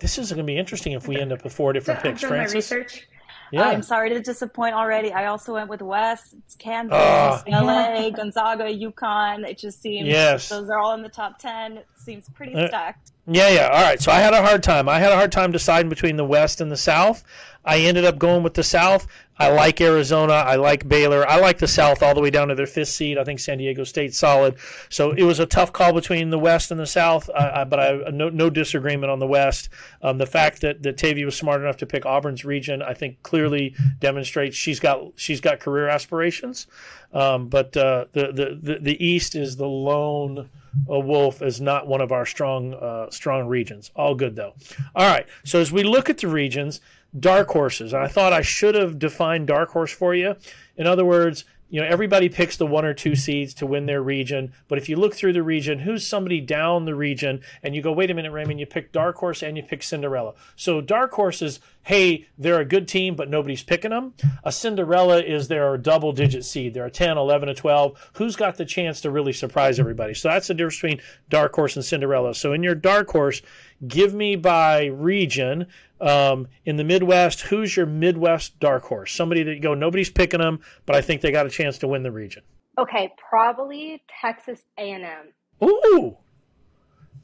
This 0.00 0.18
is 0.18 0.30
going 0.30 0.38
to 0.38 0.44
be 0.44 0.58
interesting 0.58 0.94
if 0.94 1.06
we 1.06 1.16
end 1.16 1.32
up 1.32 1.44
with 1.44 1.52
four 1.52 1.72
different 1.72 2.00
So 2.00 2.08
picks, 2.08 2.22
done 2.22 2.30
my 2.30 2.36
Francis. 2.38 2.54
research. 2.56 3.06
Yeah. 3.52 3.68
I'm 3.68 3.82
sorry 3.82 4.08
to 4.10 4.20
disappoint 4.20 4.74
already. 4.74 5.12
I 5.12 5.26
also 5.26 5.52
went 5.54 5.68
with 5.68 5.82
West, 5.82 6.34
It's 6.46 6.54
Kansas, 6.56 6.92
Ah. 6.98 7.42
LA, 7.46 8.10
Gonzaga, 8.10 8.64
UConn. 8.64 9.46
It 9.46 9.58
just 9.58 9.80
seems 9.82 10.08
Yes. 10.08 10.48
those 10.48 10.70
are 10.70 10.78
all 10.78 10.94
in 10.94 11.02
the 11.02 11.08
top 11.10 11.38
ten. 11.38 11.76
It 11.76 11.86
seems 11.96 12.28
pretty 12.30 12.54
Uh, 12.54 12.68
stacked. 12.68 13.12
Yeah, 13.26 13.50
yeah. 13.50 13.68
All 13.68 13.82
right. 13.82 14.00
So 14.00 14.10
I 14.10 14.18
had 14.20 14.34
a 14.34 14.42
hard 14.42 14.62
time. 14.62 14.88
I 14.88 14.98
had 14.98 15.12
a 15.12 15.16
hard 15.16 15.30
time 15.30 15.52
deciding 15.52 15.88
between 15.88 16.16
the 16.16 16.24
West 16.24 16.60
and 16.60 16.72
the 16.72 16.76
South. 16.76 17.22
I 17.64 17.78
ended 17.78 18.04
up 18.04 18.18
going 18.18 18.42
with 18.42 18.54
the 18.54 18.64
South. 18.64 19.06
I 19.38 19.48
like 19.48 19.80
Arizona. 19.80 20.32
I 20.32 20.56
like 20.56 20.88
Baylor. 20.88 21.28
I 21.28 21.36
like 21.36 21.58
the 21.58 21.68
South 21.68 22.02
all 22.02 22.14
the 22.14 22.20
way 22.20 22.30
down 22.30 22.48
to 22.48 22.56
their 22.56 22.66
fifth 22.66 22.88
seed. 22.88 23.18
I 23.18 23.24
think 23.24 23.38
San 23.38 23.58
Diego 23.58 23.84
State's 23.84 24.18
solid. 24.18 24.56
So 24.88 25.12
it 25.12 25.22
was 25.22 25.38
a 25.38 25.46
tough 25.46 25.72
call 25.72 25.92
between 25.92 26.30
the 26.30 26.38
West 26.38 26.72
and 26.72 26.80
the 26.80 26.86
South, 26.86 27.30
uh, 27.30 27.52
I, 27.54 27.64
but 27.64 27.78
I 27.78 28.10
no, 28.10 28.28
no 28.28 28.50
disagreement 28.50 29.10
on 29.10 29.20
the 29.20 29.26
West. 29.26 29.68
Um, 30.02 30.18
the 30.18 30.26
fact 30.26 30.60
that 30.62 30.82
that 30.82 30.96
Tavy 30.96 31.24
was 31.24 31.36
smart 31.36 31.60
enough 31.60 31.76
to 31.78 31.86
pick 31.86 32.04
Auburn's 32.04 32.44
region, 32.44 32.82
I 32.82 32.94
think, 32.94 33.22
clearly 33.22 33.74
demonstrates 34.00 34.56
she's 34.56 34.80
got 34.80 35.12
she's 35.16 35.40
got 35.40 35.60
career 35.60 35.88
aspirations. 35.88 36.66
Um, 37.12 37.48
but 37.48 37.76
uh, 37.76 38.06
the, 38.12 38.32
the 38.32 38.58
the 38.60 38.78
the 38.80 39.04
East 39.04 39.34
is 39.34 39.56
the 39.56 39.68
lone 39.68 40.50
a 40.88 40.98
wolf 40.98 41.42
is 41.42 41.60
not 41.60 41.86
one 41.86 42.00
of 42.00 42.12
our 42.12 42.26
strong 42.26 42.74
uh, 42.74 43.10
strong 43.10 43.46
regions. 43.46 43.90
All 43.94 44.14
good 44.14 44.36
though. 44.36 44.54
All 44.94 45.10
right. 45.10 45.26
So 45.44 45.60
as 45.60 45.72
we 45.72 45.82
look 45.82 46.08
at 46.10 46.18
the 46.18 46.28
regions, 46.28 46.80
dark 47.18 47.48
horses, 47.48 47.92
I 47.92 48.08
thought 48.08 48.32
I 48.32 48.42
should 48.42 48.74
have 48.74 48.98
defined 48.98 49.46
dark 49.46 49.70
horse 49.70 49.92
for 49.92 50.14
you. 50.14 50.36
In 50.76 50.86
other 50.86 51.04
words, 51.04 51.44
you 51.72 51.80
know 51.80 51.86
everybody 51.86 52.28
picks 52.28 52.58
the 52.58 52.66
one 52.66 52.84
or 52.84 52.92
two 52.92 53.16
seeds 53.16 53.54
to 53.54 53.66
win 53.66 53.86
their 53.86 54.02
region, 54.02 54.52
but 54.68 54.76
if 54.76 54.90
you 54.90 54.96
look 54.96 55.14
through 55.14 55.32
the 55.32 55.42
region, 55.42 55.80
who's 55.80 56.06
somebody 56.06 56.38
down 56.38 56.84
the 56.84 56.94
region, 56.94 57.40
and 57.62 57.74
you 57.74 57.80
go, 57.80 57.92
wait 57.92 58.10
a 58.10 58.14
minute, 58.14 58.30
Raymond, 58.30 58.60
you 58.60 58.66
pick 58.66 58.92
dark 58.92 59.16
horse 59.16 59.42
and 59.42 59.56
you 59.56 59.62
pick 59.62 59.82
Cinderella. 59.82 60.34
So 60.54 60.82
dark 60.82 61.12
horses 61.12 61.60
hey, 61.82 62.26
they're 62.38 62.60
a 62.60 62.64
good 62.64 62.86
team, 62.86 63.16
but 63.16 63.28
nobody's 63.28 63.62
picking 63.62 63.90
them. 63.90 64.14
A 64.44 64.52
Cinderella 64.52 65.20
is 65.20 65.48
they're 65.48 65.74
a 65.74 65.78
double 65.78 66.12
digit 66.12 66.44
seed. 66.44 66.74
They're 66.74 66.86
a 66.86 66.90
10, 66.90 67.18
11, 67.18 67.48
a 67.48 67.54
12. 67.54 68.10
Who's 68.14 68.36
got 68.36 68.56
the 68.56 68.64
chance 68.64 69.00
to 69.00 69.10
really 69.10 69.32
surprise 69.32 69.80
everybody? 69.80 70.14
So 70.14 70.28
that's 70.28 70.48
the 70.48 70.54
difference 70.54 70.80
between 70.80 71.00
dark 71.28 71.54
horse 71.54 71.76
and 71.76 71.84
Cinderella. 71.84 72.34
So 72.34 72.52
in 72.52 72.62
your 72.62 72.74
dark 72.74 73.10
horse, 73.10 73.42
give 73.86 74.14
me 74.14 74.36
by 74.36 74.86
region. 74.86 75.66
Um, 76.00 76.48
in 76.64 76.76
the 76.76 76.84
Midwest, 76.84 77.42
who's 77.42 77.76
your 77.76 77.86
Midwest 77.86 78.58
dark 78.58 78.84
horse? 78.84 79.12
Somebody 79.12 79.42
that 79.44 79.54
you 79.54 79.60
go, 79.60 79.74
nobody's 79.74 80.10
picking 80.10 80.40
them, 80.40 80.60
but 80.84 80.96
I 80.96 81.00
think 81.00 81.20
they 81.20 81.30
got 81.30 81.46
a 81.46 81.50
chance 81.50 81.78
to 81.78 81.88
win 81.88 82.02
the 82.02 82.10
region. 82.10 82.42
Okay, 82.78 83.12
probably 83.28 84.02
Texas 84.20 84.62
A&M. 84.78 85.32
Ooh, 85.62 86.16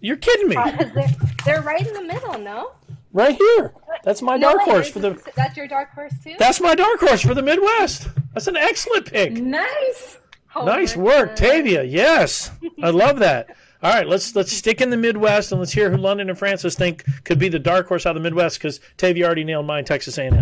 you're 0.00 0.16
kidding 0.16 0.48
me! 0.48 0.54
They're, 0.54 1.08
they're 1.44 1.62
right 1.62 1.84
in 1.84 1.92
the 1.92 2.02
middle, 2.02 2.38
no? 2.38 2.70
Right 3.12 3.34
here. 3.36 3.74
That's 4.04 4.22
my 4.22 4.36
No 4.36 4.48
dark 4.54 4.66
way, 4.66 4.72
horse 4.72 4.86
is 4.88 4.92
for 4.92 4.98
the. 5.00 5.10
this- 5.10 5.22
That's 5.34 5.56
your 5.56 5.66
dark 5.68 5.90
horse 5.94 6.12
too? 6.22 6.34
That's 6.38 6.60
my 6.60 6.74
dark 6.74 7.00
horse 7.00 7.22
for 7.22 7.34
the 7.34 7.42
Midwest. 7.42 8.08
That's 8.34 8.46
an 8.46 8.56
excellent 8.56 9.06
pick. 9.06 9.32
Nice. 9.32 10.18
Nice 10.56 10.92
Homer. 10.92 11.04
work, 11.04 11.36
Tavia. 11.36 11.84
Yes, 11.84 12.50
I 12.82 12.90
love 12.90 13.18
that. 13.20 13.54
All 13.82 13.92
right, 13.92 14.06
let's 14.08 14.34
let's 14.34 14.52
stick 14.52 14.80
in 14.80 14.90
the 14.90 14.96
Midwest 14.96 15.52
and 15.52 15.60
let's 15.60 15.72
hear 15.72 15.90
who 15.90 15.96
London 15.96 16.28
and 16.30 16.38
Francis 16.38 16.74
think 16.74 17.04
could 17.24 17.38
be 17.38 17.48
the 17.48 17.58
dark 17.60 17.86
horse 17.86 18.06
out 18.06 18.16
of 18.16 18.22
the 18.22 18.26
Midwest 18.28 18.58
because 18.58 18.80
Tavia 18.96 19.24
already 19.24 19.44
nailed 19.44 19.66
mine, 19.66 19.84
Texas 19.84 20.18
A&M. 20.18 20.34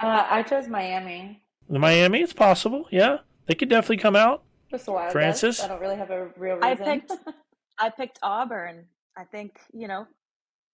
Uh, 0.00 0.26
I 0.30 0.42
chose 0.44 0.66
Miami. 0.68 1.42
The 1.68 1.78
Miami, 1.78 2.20
it's 2.22 2.32
possible. 2.32 2.86
Yeah, 2.90 3.18
they 3.46 3.54
could 3.54 3.68
definitely 3.68 3.98
come 3.98 4.16
out. 4.16 4.44
Just 4.70 4.88
a 4.88 4.92
wild 4.92 5.12
Francis? 5.12 5.58
guess. 5.58 5.64
I 5.66 5.68
don't 5.68 5.80
really 5.80 5.96
have 5.96 6.10
a 6.10 6.28
real 6.38 6.56
reason. 6.56 6.64
I 6.64 6.74
picked 6.74 7.12
I 7.78 7.90
picked 7.90 8.18
Auburn. 8.22 8.86
I 9.16 9.24
think, 9.24 9.58
you 9.72 9.86
know, 9.88 10.06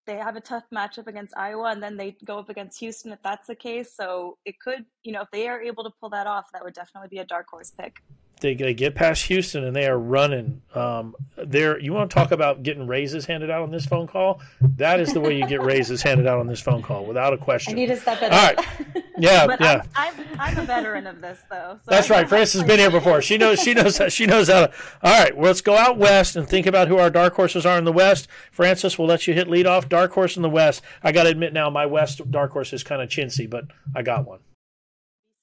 they 0.06 0.16
have 0.16 0.36
a 0.36 0.40
tough 0.40 0.64
matchup 0.74 1.06
against 1.06 1.36
Iowa 1.36 1.70
and 1.70 1.82
then 1.82 1.96
they 1.96 2.16
go 2.24 2.38
up 2.38 2.48
against 2.48 2.80
Houston 2.80 3.12
if 3.12 3.22
that's 3.22 3.46
the 3.46 3.54
case. 3.54 3.92
So 3.94 4.38
it 4.44 4.58
could, 4.58 4.84
you 5.02 5.12
know, 5.12 5.22
if 5.22 5.30
they 5.30 5.48
are 5.48 5.60
able 5.60 5.84
to 5.84 5.90
pull 6.00 6.10
that 6.10 6.26
off, 6.26 6.46
that 6.52 6.64
would 6.64 6.74
definitely 6.74 7.08
be 7.08 7.18
a 7.18 7.24
dark 7.24 7.46
horse 7.48 7.70
pick. 7.70 8.02
They, 8.40 8.54
they 8.54 8.72
get 8.72 8.94
past 8.94 9.24
Houston 9.24 9.64
and 9.64 9.76
they 9.76 9.86
are 9.86 9.98
running. 9.98 10.62
Um, 10.74 11.14
there, 11.36 11.78
you 11.78 11.92
want 11.92 12.10
to 12.10 12.14
talk 12.14 12.30
about 12.30 12.62
getting 12.62 12.86
raises 12.86 13.26
handed 13.26 13.50
out 13.50 13.62
on 13.62 13.70
this 13.70 13.84
phone 13.84 14.06
call? 14.06 14.40
That 14.76 14.98
is 14.98 15.12
the 15.12 15.20
way 15.20 15.36
you 15.36 15.46
get 15.46 15.60
raises 15.62 16.02
handed 16.02 16.26
out 16.26 16.38
on 16.38 16.46
this 16.46 16.60
phone 16.60 16.80
call, 16.80 17.04
without 17.04 17.34
a 17.34 17.38
question. 17.38 17.74
need 17.74 17.88
to 17.88 17.96
step 17.96 18.22
it 18.22 18.32
All 18.32 18.38
up. 18.38 18.56
right. 18.56 19.04
Yeah, 19.22 19.46
But 19.46 19.60
yeah. 19.60 19.82
I'm, 19.94 20.14
I'm 20.18 20.40
I'm 20.40 20.58
a 20.58 20.64
veteran 20.64 21.06
of 21.06 21.20
this 21.20 21.38
though. 21.50 21.78
So 21.84 21.90
That's 21.90 22.08
right. 22.10 22.22
how 22.22 22.28
Francis 22.28 22.60
has 22.60 22.68
been 22.68 22.78
here 22.78 22.90
before. 22.90 23.20
She 23.22 23.36
knows. 23.38 23.60
She 23.60 23.74
knows. 23.74 24.00
She 24.12 24.26
knows 24.26 24.48
how 24.48 24.66
to. 24.66 24.72
All 25.02 25.18
right. 25.22 25.36
Well, 25.36 25.46
let's 25.46 25.60
go 25.60 25.76
out 25.76 25.98
west 25.98 26.36
and 26.36 26.48
think 26.48 26.66
about 26.66 26.88
who 26.88 26.98
our 26.98 27.10
dark 27.10 27.34
horses 27.34 27.64
are 27.66 27.76
in 27.78 27.84
the 27.84 27.92
west. 27.92 28.28
Francis, 28.50 28.98
we'll 28.98 29.08
let 29.08 29.26
you 29.26 29.34
hit 29.34 29.48
lead 29.48 29.66
off. 29.66 29.88
Dark 29.88 30.12
horse 30.12 30.36
in 30.36 30.42
the 30.42 30.48
west. 30.50 30.82
I 31.02 31.12
got 31.12 31.24
to 31.24 31.28
admit 31.30 31.52
now, 31.52 31.68
my 31.70 31.86
west 31.86 32.20
dark 32.30 32.52
horse 32.52 32.72
is 32.72 32.82
kind 32.82 33.02
of 33.02 33.08
chintzy, 33.08 33.48
but 33.48 33.64
I 33.94 34.02
got 34.02 34.26
one. 34.26 34.40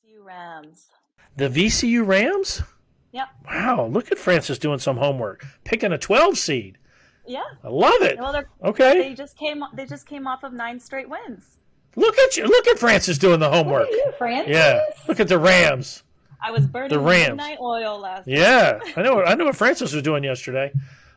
VCU 0.06 0.24
Rams. 0.26 0.88
The 1.36 1.50
VCU 1.50 2.06
Rams. 2.08 2.64
Yep. 3.12 3.28
Wow. 3.46 3.86
Look 3.92 4.12
at 4.12 4.18
Francis 4.18 4.58
doing 4.58 4.80
some 4.80 4.98
homework, 4.98 5.46
picking 5.64 5.92
a 5.92 5.98
12 5.98 6.38
seed. 6.38 6.78
Yeah. 7.26 7.44
I 7.64 7.68
love 7.70 8.02
it. 8.02 8.18
Well, 8.20 8.32
they're, 8.32 8.50
Okay. 8.64 9.10
they 9.10 9.14
just 9.14 9.38
came. 9.38 9.64
They 9.74 9.86
just 9.86 10.06
came 10.08 10.28
off 10.28 10.44
of 10.44 10.54
nine 10.54 10.80
straight 10.80 11.10
wins. 11.10 11.57
Look 11.98 12.18
at 12.18 12.38
you. 12.38 12.46
Look 12.46 12.68
at 12.68 12.80
Francis 12.80 13.18
doing 13.18 13.39
the 13.42 13.48
Look 13.50 13.56
homework. 13.56 13.88
at 13.88 13.92
you, 13.92 14.13
Francis. 14.18 14.54
Yeah. 14.56 14.82
Look 15.08 15.20
at 15.20 15.27
the 15.27 15.38
Rams. 15.39 16.04
I 16.42 16.51
was 16.51 16.66
burning 16.68 16.89
The 16.89 17.00
Rams. 17.00 17.30
midnight 17.30 17.58
oil 17.60 18.00
last. 18.00 18.27
Yeah. 18.27 18.80
I 18.96 19.01
know. 19.01 19.24
I 19.24 19.34
know 19.36 19.46
what 19.46 19.56
Francis 19.56 19.92
was 19.94 20.04
doing 20.04 20.24
yesterday. 20.24 20.72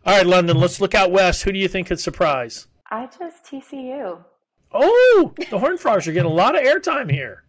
All 0.07 0.17
right, 0.17 0.27
London. 0.27 0.57
Let's 0.59 0.81
look 0.81 0.95
out 0.95 1.13
west. 1.13 1.43
Who 1.43 1.53
do 1.53 1.59
you 1.59 1.69
think 1.69 1.89
could 1.89 2.01
surprise? 2.01 2.67
I 2.91 3.07
chose 3.07 3.35
TCU. 3.47 4.19
Oh, 4.73 5.35
the 5.51 5.59
Horn 5.59 5.77
Frogs 5.79 6.09
are 6.09 6.13
getting 6.13 6.31
a 6.31 6.35
lot 6.35 6.57
of 6.57 6.63
airtime 6.65 7.11
here. 7.11 7.45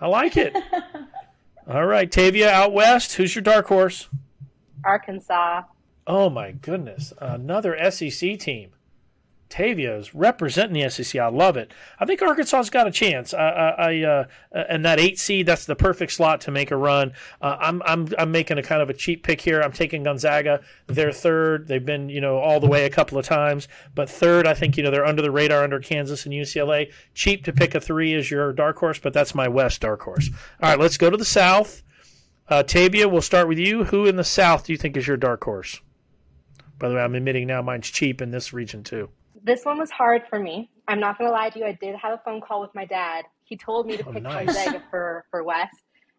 I 0.00 0.06
like 0.06 0.36
it. 0.36 0.56
All 1.68 1.84
right, 1.86 2.10
Tavia 2.10 2.50
out 2.50 2.72
west. 2.72 3.14
Who's 3.14 3.34
your 3.34 3.42
dark 3.42 3.66
horse? 3.66 4.08
Arkansas. 4.84 5.62
Oh 6.06 6.28
my 6.30 6.52
goodness, 6.52 7.12
another 7.18 7.76
SEC 7.90 8.38
team. 8.38 8.70
Tavia 9.48 9.96
is 9.96 10.14
representing 10.14 10.82
the 10.82 10.90
SEC. 10.90 11.20
I 11.20 11.28
love 11.28 11.56
it. 11.56 11.72
I 12.00 12.06
think 12.06 12.20
Arkansas's 12.20 12.70
got 12.70 12.86
a 12.86 12.90
chance. 12.90 13.32
I, 13.32 13.48
I, 13.48 13.68
I 13.70 14.02
uh, 14.02 14.24
and 14.52 14.84
that 14.84 14.98
eight 14.98 15.18
seed, 15.18 15.46
that's 15.46 15.64
the 15.64 15.76
perfect 15.76 16.12
slot 16.12 16.40
to 16.42 16.50
make 16.50 16.70
a 16.70 16.76
run. 16.76 17.12
Uh, 17.40 17.56
I'm, 17.60 17.82
I'm, 17.84 18.08
I'm 18.18 18.32
making 18.32 18.58
a 18.58 18.62
kind 18.62 18.82
of 18.82 18.90
a 18.90 18.94
cheap 18.94 19.22
pick 19.22 19.40
here. 19.40 19.60
I'm 19.60 19.72
taking 19.72 20.02
Gonzaga. 20.02 20.60
They're 20.86 21.12
third. 21.12 21.68
They've 21.68 21.84
been, 21.84 22.08
you 22.08 22.20
know, 22.20 22.38
all 22.38 22.58
the 22.58 22.66
way 22.66 22.84
a 22.84 22.90
couple 22.90 23.18
of 23.18 23.24
times, 23.24 23.68
but 23.94 24.10
third, 24.10 24.46
I 24.46 24.54
think, 24.54 24.76
you 24.76 24.82
know, 24.82 24.90
they're 24.90 25.06
under 25.06 25.22
the 25.22 25.30
radar 25.30 25.62
under 25.62 25.78
Kansas 25.78 26.24
and 26.24 26.34
UCLA. 26.34 26.92
Cheap 27.14 27.44
to 27.44 27.52
pick 27.52 27.74
a 27.74 27.80
three 27.80 28.14
as 28.14 28.30
your 28.30 28.52
dark 28.52 28.78
horse, 28.78 28.98
but 28.98 29.12
that's 29.12 29.34
my 29.34 29.46
West 29.46 29.80
dark 29.82 30.02
horse. 30.02 30.30
All 30.62 30.70
right, 30.70 30.80
let's 30.80 30.96
go 30.96 31.10
to 31.10 31.16
the 31.16 31.24
South. 31.24 31.82
Uh, 32.48 32.62
Tavia, 32.62 33.08
we'll 33.08 33.22
start 33.22 33.48
with 33.48 33.58
you. 33.58 33.84
Who 33.84 34.06
in 34.06 34.16
the 34.16 34.24
South 34.24 34.66
do 34.66 34.72
you 34.72 34.78
think 34.78 34.96
is 34.96 35.06
your 35.06 35.16
dark 35.16 35.44
horse? 35.44 35.80
By 36.78 36.88
the 36.88 36.96
way, 36.96 37.02
I'm 37.02 37.14
admitting 37.14 37.46
now 37.46 37.62
mine's 37.62 37.88
cheap 37.88 38.20
in 38.20 38.30
this 38.30 38.52
region 38.52 38.82
too 38.82 39.10
this 39.44 39.64
one 39.64 39.78
was 39.78 39.90
hard 39.90 40.22
for 40.28 40.38
me. 40.38 40.70
I'm 40.88 40.98
not 41.00 41.18
gonna 41.18 41.30
lie 41.30 41.50
to 41.50 41.58
you. 41.58 41.64
I 41.66 41.72
did 41.72 41.94
have 41.96 42.12
a 42.14 42.22
phone 42.24 42.40
call 42.40 42.60
with 42.60 42.74
my 42.74 42.84
dad. 42.84 43.24
He 43.44 43.56
told 43.56 43.86
me 43.86 43.96
to 43.98 44.08
Oh, 44.08 44.12
pick 44.12 44.22
nice. 44.22 44.46
Gonzaga 44.46 44.82
for 44.90 45.24
for 45.30 45.44
West. 45.44 45.76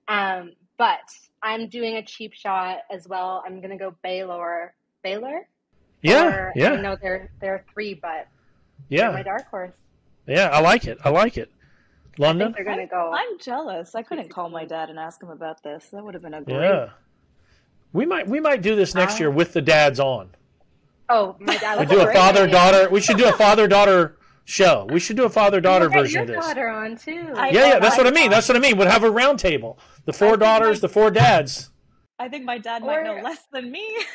Um, 0.08 0.54
but 0.78 1.00
I'm 1.44 1.68
doing 1.68 1.96
a 1.98 2.04
cheap 2.04 2.34
shot 2.34 2.80
as 2.92 3.08
well. 3.08 3.44
I'm 3.46 3.62
gonna 3.62 3.78
go 3.78 3.96
Baylor. 4.04 4.74
Baylor. 5.04 5.48
Yeah, 6.02 6.28
Or- 6.28 6.54
I 6.56 6.76
know 6.82 6.96
they're 7.02 7.30
they're 7.42 7.66
three, 7.74 7.94
but 7.96 8.28
they're 8.90 9.12
my 9.12 9.18
yeah, 9.20 9.24
dark 9.24 9.48
horse. 9.50 9.72
yeah. 10.28 10.50
I 10.50 10.60
like 10.62 10.86
it. 10.86 10.98
I 11.04 11.10
like 11.10 11.38
it. 11.38 11.52
I 12.18 12.22
London. 12.22 12.48
think 12.54 12.56
they're 12.58 12.66
gonna 12.76 12.88
go. 12.88 13.12
I'm 13.14 13.38
jealous. 13.40 13.94
I 13.96 14.02
couldn't 14.04 14.30
call 14.30 14.50
my 14.50 14.66
dad 14.66 14.90
and 14.90 14.98
ask 15.00 15.22
him 15.22 15.30
about 15.30 15.62
this. 15.64 15.90
That 15.92 16.04
would 16.04 16.14
have 16.14 16.24
been 16.24 16.34
a 16.36 16.42
great. 16.42 16.62
Yeah. 16.62 16.90
We 17.94 18.06
might 18.06 18.28
we 18.28 18.40
might 18.40 18.62
do 18.62 18.76
this 18.76 18.94
next 18.96 19.20
year 19.20 19.32
with 19.32 19.54
the 19.54 19.62
dads 19.62 20.00
on. 20.00 20.30
Oh, 21.10 21.36
my 21.40 21.58
dad. 21.58 21.80
We 21.80 21.86
do 21.86 22.02
a 22.02 22.12
father 22.14 22.48
daughter. 22.48 22.90
We 22.90 23.00
should 23.02 23.18
do 23.18 23.28
a 23.28 23.34
father 23.34 23.68
daughter 23.68 24.18
show. 24.46 24.88
We 24.92 25.00
should 25.00 25.16
do 25.18 25.24
a 25.26 25.30
father 25.30 25.62
daughter 25.62 25.86
We'll 25.86 25.92
get 25.94 26.02
version 26.04 26.22
of 26.24 26.28
your 26.30 26.38
this. 26.38 26.46
daughter 26.48 26.68
on 26.70 26.98
too. 26.98 27.34
I- 27.36 27.50
Yeah, 27.50 27.68
yeah. 27.68 27.80
That's 27.80 27.98
what 27.98 28.08
I 28.08 28.12
mean. 28.12 28.30
That's 28.32 28.48
what 28.48 28.56
I 28.58 28.60
mean. 28.60 28.78
We'd 28.78 28.88
have 28.88 29.04
a 29.04 29.10
round 29.12 29.40
table. 29.40 29.80
The 30.06 30.14
four 30.14 30.38
daughters, 30.38 30.78
my- 30.78 30.88
the 30.88 30.90
four 30.90 31.12
dads. 31.12 31.70
I 32.18 32.30
think 32.30 32.46
my 32.46 32.58
dad 32.58 32.84
might 32.84 33.04
know 33.04 33.20
less 33.22 33.44
than 33.52 33.72
me. 33.72 33.86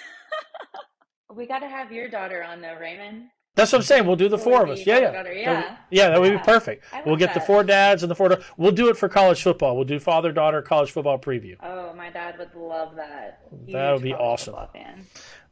We 1.33 1.47
got 1.47 1.61
to 1.61 1.69
have 1.69 1.93
your 1.93 2.09
daughter 2.09 2.43
on 2.43 2.61
though, 2.61 2.77
Raymond. 2.81 3.29
That's 3.57 3.73
what 3.73 3.79
I'm 3.81 3.85
saying. 3.85 4.07
We'll 4.07 4.17
do 4.17 4.29
the 4.29 4.37
Or 4.37 4.39
four 4.39 4.63
of 4.63 4.71
us. 4.71 4.87
Yeah, 4.87 4.99
yeah. 4.99 5.11
daughter, 5.13 5.35
That 5.35 5.37
yeah. 5.41 5.57
would- 5.69 5.79
yeah, 5.91 6.09
that 6.11 6.21
would 6.21 6.33
be 6.33 6.39
perfect. 6.39 6.85
We'll 7.05 7.15
like 7.15 7.19
get 7.19 7.35
the 7.35 7.41
four 7.41 7.63
dads 7.65 8.03
and 8.03 8.11
the 8.11 8.15
four. 8.15 8.29
da- 8.31 8.43
We'll 8.57 8.71
do 8.73 8.89
it 8.89 8.97
for 8.97 9.09
college 9.09 9.43
football. 9.43 9.75
We'll 9.77 9.85
do 9.85 9.99
father 9.99 10.33
daughter 10.33 10.63
college 10.63 10.91
football 10.93 11.19
preview. 11.19 11.57
Oh, 11.63 11.93
my 11.95 12.11
dad 12.11 12.39
would 12.39 12.55
love 12.55 12.95
that. 12.97 13.41
That 13.69 13.93
would 13.93 14.03
be 14.03 14.15
awesome. 14.15 14.55
fan. 14.73 15.05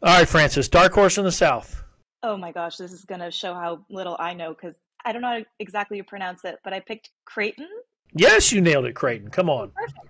All 0.02 0.16
right, 0.18 0.28
Francis. 0.28 0.68
Dark 0.68 0.92
horse 0.94 1.18
in 1.18 1.24
the 1.24 1.32
South. 1.32 1.82
oh 2.22 2.36
my 2.36 2.50
gosh, 2.52 2.76
this 2.76 2.92
is 2.92 3.04
gonna 3.04 3.30
show 3.30 3.52
how 3.54 3.84
little 3.90 4.16
I 4.18 4.32
know 4.34 4.54
because 4.54 4.76
I 5.04 5.12
don't 5.12 5.22
know 5.22 5.28
how 5.38 5.44
exactly 5.58 5.98
to 5.98 6.04
pronounce 6.04 6.44
it, 6.44 6.58
but 6.64 6.72
I 6.72 6.80
picked 6.80 7.10
Creighton. 7.24 7.68
Yes, 8.14 8.52
you 8.52 8.60
nailed 8.60 8.86
it, 8.86 8.94
Creighton. 8.94 9.30
Come 9.30 9.50
on. 9.50 9.70
Perfect. 9.72 10.06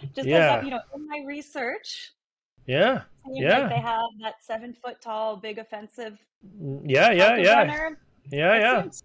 Just 0.00 0.14
because 0.14 0.26
Yeah. 0.26 0.62
you 0.62 0.70
know, 0.70 0.80
in 0.94 1.06
my 1.08 1.22
research, 1.26 2.12
Yeah, 2.70 3.02
Yeah. 3.28 3.58
like 3.58 3.68
they 3.70 3.80
have 3.80 4.10
that 4.22 4.34
seven 4.42 4.74
foot 4.82 5.00
tall, 5.02 5.36
big 5.36 5.58
offensive 5.58 6.18
mm, 6.46 6.82
yeah, 6.84 7.10
yeah, 7.10 7.36
yeah, 7.36 7.58
runner. 7.58 7.98
yeah, 8.30 8.54
It 8.54 8.60
yeah. 8.60 8.82
seemed, 8.82 9.02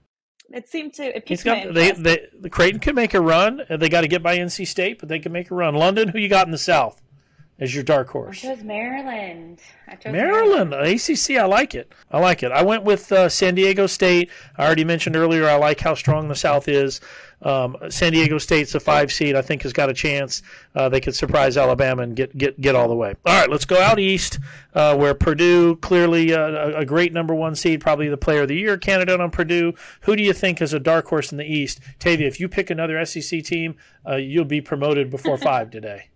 it 0.52 0.70
seemed 0.70 0.94
to 0.96 1.18
it 1.18 1.24
He's 1.28 1.44
got 1.44 1.74
they, 1.74 1.92
they 1.92 2.28
the 2.40 2.50
Creighton 2.50 2.80
can 2.80 2.94
make 2.94 3.14
a 3.16 3.22
run. 3.22 3.62
They 3.70 3.90
got 3.90 4.02
to 4.02 4.08
get 4.08 4.22
by 4.22 4.38
NC 4.38 4.68
State, 4.68 5.00
but 5.00 5.10
they 5.10 5.18
can 5.18 5.32
make 5.32 5.50
a 5.50 5.56
run. 5.56 5.74
London, 5.74 6.10
who 6.10 6.20
you 6.20 6.30
got 6.30 6.46
in 6.46 6.52
the 6.52 6.58
South 6.60 7.02
as 7.60 7.74
your 7.74 7.84
dark 7.84 8.10
I 8.10 8.12
horse? 8.12 8.42
chose 8.42 8.64
Maryland. 8.64 9.62
I 9.88 9.96
chose 9.96 10.12
Maryland, 10.12 10.74
ACC. 10.74 11.32
I 11.38 11.46
like 11.46 11.74
it. 11.76 11.92
I 12.12 12.20
like 12.20 12.44
it. 12.44 12.52
I 12.52 12.64
went 12.64 12.84
with 12.84 13.12
uh, 13.12 13.30
San 13.30 13.56
Diego 13.56 13.88
State. 13.88 14.30
I 14.58 14.66
already 14.66 14.84
mentioned 14.84 15.16
earlier. 15.16 15.48
I 15.48 15.56
like 15.56 15.80
how 15.80 15.94
strong 15.94 16.28
the 16.28 16.36
South 16.36 16.68
is. 16.68 17.00
Um, 17.42 17.78
San 17.90 18.14
Diego 18.14 18.38
State's 18.38 18.74
a 18.76 18.80
five 18.80 19.12
seed. 19.12 19.36
I 19.36 19.42
think 19.42 19.64
has 19.64 19.74
got 19.74 19.90
a 19.90 19.94
chance. 19.94 20.42
Uh, 20.74 20.90
they 20.90 21.00
could 21.00 21.16
surprise 21.16 21.58
Alabama 21.58 22.02
and 22.04 22.16
get 22.16 22.36
get 22.38 22.60
get 22.60 22.76
all 22.76 22.88
the 22.88 22.96
way. 22.96 23.14
All 23.26 23.40
right, 23.40 23.50
let's 23.50 23.66
go 23.66 23.80
out 23.80 24.00
east, 24.00 24.40
uh, 24.74 24.96
where 24.96 25.14
Purdue 25.14 25.76
clearly 25.78 26.34
uh, 26.34 26.40
a, 26.40 26.74
a 26.78 26.86
great 26.86 27.14
number 27.14 27.36
one 27.36 27.54
seed, 27.54 27.82
probably 27.82 28.10
the 28.10 28.18
Player 28.18 28.44
of 28.44 28.48
the 28.48 28.56
Year 28.56 28.78
candidate 28.78 29.20
on 29.20 29.32
Purdue. 29.32 29.74
Who 30.02 30.16
do 30.16 30.24
you 30.24 30.34
think 30.34 30.62
is 30.62 30.74
a 30.74 30.80
dark 30.80 31.08
horse 31.08 31.32
in 31.32 31.38
the 31.38 31.46
East? 31.46 31.80
Tavia, 32.00 32.28
if 32.28 32.40
you 32.40 32.48
pick 32.50 32.70
another 32.70 33.04
SEC 33.06 33.44
team, 33.44 33.76
uh, 34.10 34.16
you'll 34.16 34.46
be 34.46 34.62
promoted 34.62 35.10
before 35.10 35.38
five 35.50 35.70
today. 35.70 36.10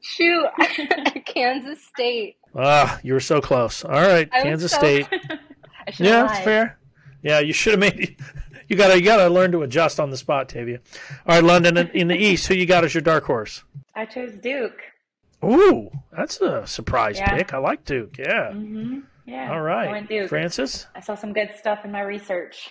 Shoot, 0.00 0.46
Kansas 1.26 1.82
State. 1.84 2.36
Ah, 2.54 2.98
you 3.02 3.12
were 3.14 3.20
so 3.20 3.40
close. 3.40 3.84
All 3.84 3.92
right, 3.92 4.28
I 4.32 4.42
Kansas 4.42 4.72
so- 4.72 4.78
State. 4.78 5.06
I 5.12 5.92
Yeah, 5.98 6.16
have 6.16 6.24
it's 6.26 6.34
lied. 6.34 6.44
fair. 6.44 6.78
Yeah, 7.22 7.40
you 7.40 7.52
should 7.52 7.72
have 7.72 7.80
made. 7.80 8.16
You 8.68 8.76
gotta 8.76 8.98
you 8.98 9.04
gotta 9.04 9.28
learn 9.28 9.52
to 9.52 9.62
adjust 9.62 9.98
on 10.00 10.10
the 10.10 10.16
spot, 10.16 10.48
Tavia. 10.48 10.80
All 11.26 11.34
right, 11.36 11.44
London 11.44 11.76
in- 11.76 11.88
in 11.90 12.08
the 12.08 12.16
East. 12.16 12.46
Who 12.46 12.54
you 12.54 12.66
got 12.66 12.84
as 12.84 12.94
your 12.94 13.02
dark 13.02 13.24
horse? 13.24 13.64
I 13.94 14.06
chose 14.06 14.32
Duke. 14.38 14.80
Ooh, 15.44 15.90
that's 16.16 16.40
a 16.40 16.66
surprise 16.66 17.18
Yeah. 17.18 17.36
pick. 17.36 17.52
I 17.52 17.58
like 17.58 17.84
Duke. 17.84 18.16
Yeah. 18.18 18.52
hmm 18.52 19.00
Yeah. 19.26 19.50
All 19.52 19.66
I 19.66 19.88
went 19.90 20.08
Duke. 20.08 20.28
Francis. 20.28 20.86
I 20.94 21.00
saw 21.00 21.14
some 21.16 21.32
good 21.32 21.50
stuff 21.58 21.80
in 21.84 21.90
my 21.92 22.00
research. 22.02 22.70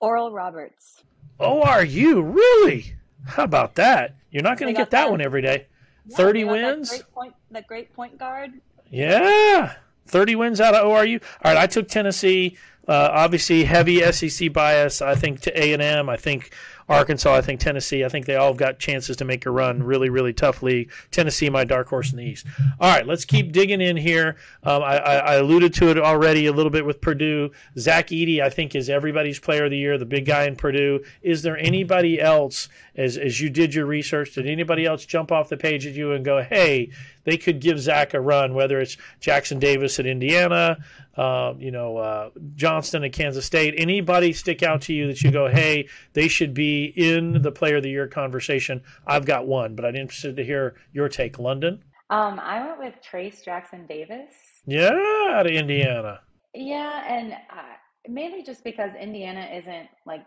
Oral 0.00 0.32
Roberts. 0.32 1.02
Oh, 1.40 1.62
are 1.62 1.84
you 1.84 2.22
really? 2.22 2.94
How 3.26 3.44
about 3.44 3.74
that? 3.76 4.14
You're 4.30 4.42
not 4.44 4.58
going 4.58 4.72
to 4.72 4.78
get 4.80 4.90
that 4.90 5.04
that- 5.06 5.10
one 5.10 5.20
every 5.20 5.42
day. 5.42 5.66
Yeah, 6.06 6.16
30 6.16 6.32
they 6.40 6.44
got 6.44 6.52
that 6.54 6.62
wins? 6.76 6.88
great 6.90 7.14
point, 7.14 7.34
that 7.50 7.66
great 7.66 7.92
point 7.94 8.18
guard. 8.18 8.52
Yeah. 8.90 9.74
30 10.06 10.36
wins 10.36 10.60
out 10.60 10.74
of 10.74 10.84
ORU. 10.86 11.22
All 11.44 11.52
right, 11.52 11.56
I 11.56 11.66
took 11.66 11.88
Tennessee. 11.88 12.56
Uh, 12.86 13.10
obviously, 13.12 13.64
heavy 13.64 14.00
SEC 14.12 14.52
bias. 14.52 15.00
I 15.00 15.14
think 15.14 15.40
to 15.42 15.56
A&M. 15.56 16.08
I 16.08 16.16
think 16.16 16.52
Arkansas. 16.88 17.34
I 17.34 17.40
think 17.40 17.60
Tennessee. 17.60 18.04
I 18.04 18.08
think 18.08 18.26
they 18.26 18.36
all 18.36 18.48
have 18.48 18.56
got 18.56 18.78
chances 18.78 19.16
to 19.18 19.24
make 19.24 19.46
a 19.46 19.50
run. 19.50 19.82
Really, 19.82 20.08
really 20.08 20.32
tough 20.32 20.62
league. 20.62 20.90
Tennessee, 21.10 21.50
my 21.50 21.64
dark 21.64 21.88
horse 21.88 22.10
in 22.10 22.18
the 22.18 22.24
East. 22.24 22.46
All 22.80 22.92
right, 22.92 23.06
let's 23.06 23.24
keep 23.24 23.52
digging 23.52 23.80
in 23.80 23.96
here. 23.96 24.36
Um, 24.62 24.82
I, 24.82 24.98
I, 24.98 25.34
alluded 25.34 25.74
to 25.74 25.90
it 25.90 25.98
already 25.98 26.46
a 26.46 26.52
little 26.52 26.70
bit 26.70 26.84
with 26.84 27.00
Purdue. 27.00 27.50
Zach 27.78 28.08
Edey, 28.08 28.40
I 28.40 28.50
think, 28.50 28.74
is 28.74 28.88
everybody's 28.88 29.38
player 29.38 29.64
of 29.64 29.70
the 29.70 29.78
year, 29.78 29.98
the 29.98 30.04
big 30.04 30.26
guy 30.26 30.44
in 30.44 30.56
Purdue. 30.56 31.02
Is 31.22 31.42
there 31.42 31.56
anybody 31.58 32.20
else, 32.20 32.68
as, 32.96 33.16
as 33.16 33.40
you 33.40 33.50
did 33.50 33.74
your 33.74 33.86
research, 33.86 34.34
did 34.34 34.46
anybody 34.46 34.84
else 34.86 35.04
jump 35.04 35.32
off 35.32 35.48
the 35.48 35.56
page 35.56 35.86
at 35.86 35.94
you 35.94 36.12
and 36.12 36.24
go, 36.24 36.42
hey, 36.42 36.90
they 37.24 37.36
could 37.36 37.60
give 37.60 37.78
Zach 37.80 38.14
a 38.14 38.20
run, 38.20 38.54
whether 38.54 38.80
it's 38.80 38.96
Jackson 39.20 39.58
Davis 39.58 39.98
at 39.98 40.06
Indiana, 40.06 40.78
um, 41.16 41.60
you 41.60 41.70
know, 41.70 41.96
uh, 41.96 42.30
Johnson 42.54 43.04
at 43.04 43.12
Kansas 43.12 43.44
State. 43.44 43.74
Anybody 43.76 44.32
stick 44.32 44.62
out 44.62 44.82
to 44.82 44.94
you 44.94 45.08
that 45.08 45.22
you 45.22 45.30
go, 45.30 45.48
hey, 45.48 45.88
they 46.14 46.28
should 46.28 46.54
be 46.54 46.84
in 46.96 47.42
the 47.42 47.52
player 47.52 47.76
of 47.76 47.82
the 47.82 47.90
year 47.90 48.08
conversation? 48.08 48.82
I've 49.06 49.26
got 49.26 49.46
one, 49.46 49.74
but 49.74 49.84
I'm 49.84 49.96
interested 49.96 50.36
to 50.36 50.44
hear 50.44 50.76
your 50.92 51.08
take. 51.08 51.32
London? 51.38 51.82
Um, 52.10 52.38
I 52.40 52.64
went 52.64 52.78
with 52.78 52.94
Trayce 53.02 53.44
Jackson 53.44 53.86
Davis. 53.86 54.34
Yeah, 54.66 54.90
out 55.30 55.46
of 55.46 55.52
Indiana. 55.52 56.20
Yeah, 56.54 57.04
and 57.08 57.32
uh, 57.32 58.08
mainly 58.08 58.42
just 58.42 58.64
because 58.64 58.90
Indiana 59.00 59.48
isn't 59.54 59.88
like, 60.06 60.24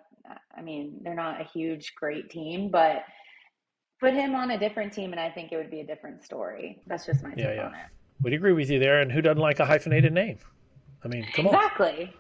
I 0.58 0.62
mean, 0.62 1.00
they're 1.02 1.14
not 1.14 1.40
a 1.40 1.44
huge, 1.44 1.94
great 1.96 2.30
team, 2.30 2.70
but 2.70 3.04
put 4.00 4.14
him 4.14 4.36
on 4.36 4.52
a 4.52 4.60
different 4.60 4.94
team, 4.94 5.12
and 5.12 5.20
I 5.20 5.30
think 5.30 5.52
it 5.52 5.58
would 5.58 5.72
be 5.72 5.82
a 5.82 5.86
different 5.86 6.24
story. 6.24 6.82
That's 6.88 7.06
just 7.06 7.24
my 7.24 7.30
take 7.30 7.40
Yeah, 7.40 7.54
yeah. 7.54 7.66
on 7.68 7.74
it. 7.76 7.86
Would 8.24 8.34
agree 8.34 8.54
with 8.54 8.70
you 8.70 8.80
there. 8.80 9.02
And 9.02 9.12
who 9.12 9.22
doesn't 9.22 9.42
like 9.42 9.60
a 9.60 9.66
hyphenated 9.66 10.14
name? 10.14 10.40
I 11.04 11.08
mean, 11.08 11.26
come 11.34 11.48
on. 11.48 11.56
Exactly. 11.56 12.14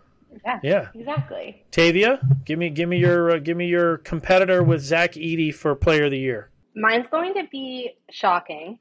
Yeah. 0.44 0.60
Yeah. 0.64 0.88
Exactly. 0.94 1.64
Tavia, 1.72 2.20
give 2.46 2.60
me 2.60 2.70
give 2.70 2.90
me 2.90 2.98
your 2.98 3.32
uh, 3.32 3.38
give 3.40 3.56
me 3.56 3.68
your 3.68 3.98
competitor 4.00 4.64
with 4.64 4.82
Zach 4.82 5.14
Edey 5.14 5.54
for 5.54 5.74
Player 5.76 6.06
of 6.06 6.12
the 6.12 6.20
Year. 6.20 6.50
Mine's 6.76 7.06
going 7.10 7.34
to 7.36 7.44
be 7.52 7.92
shocking 8.12 8.78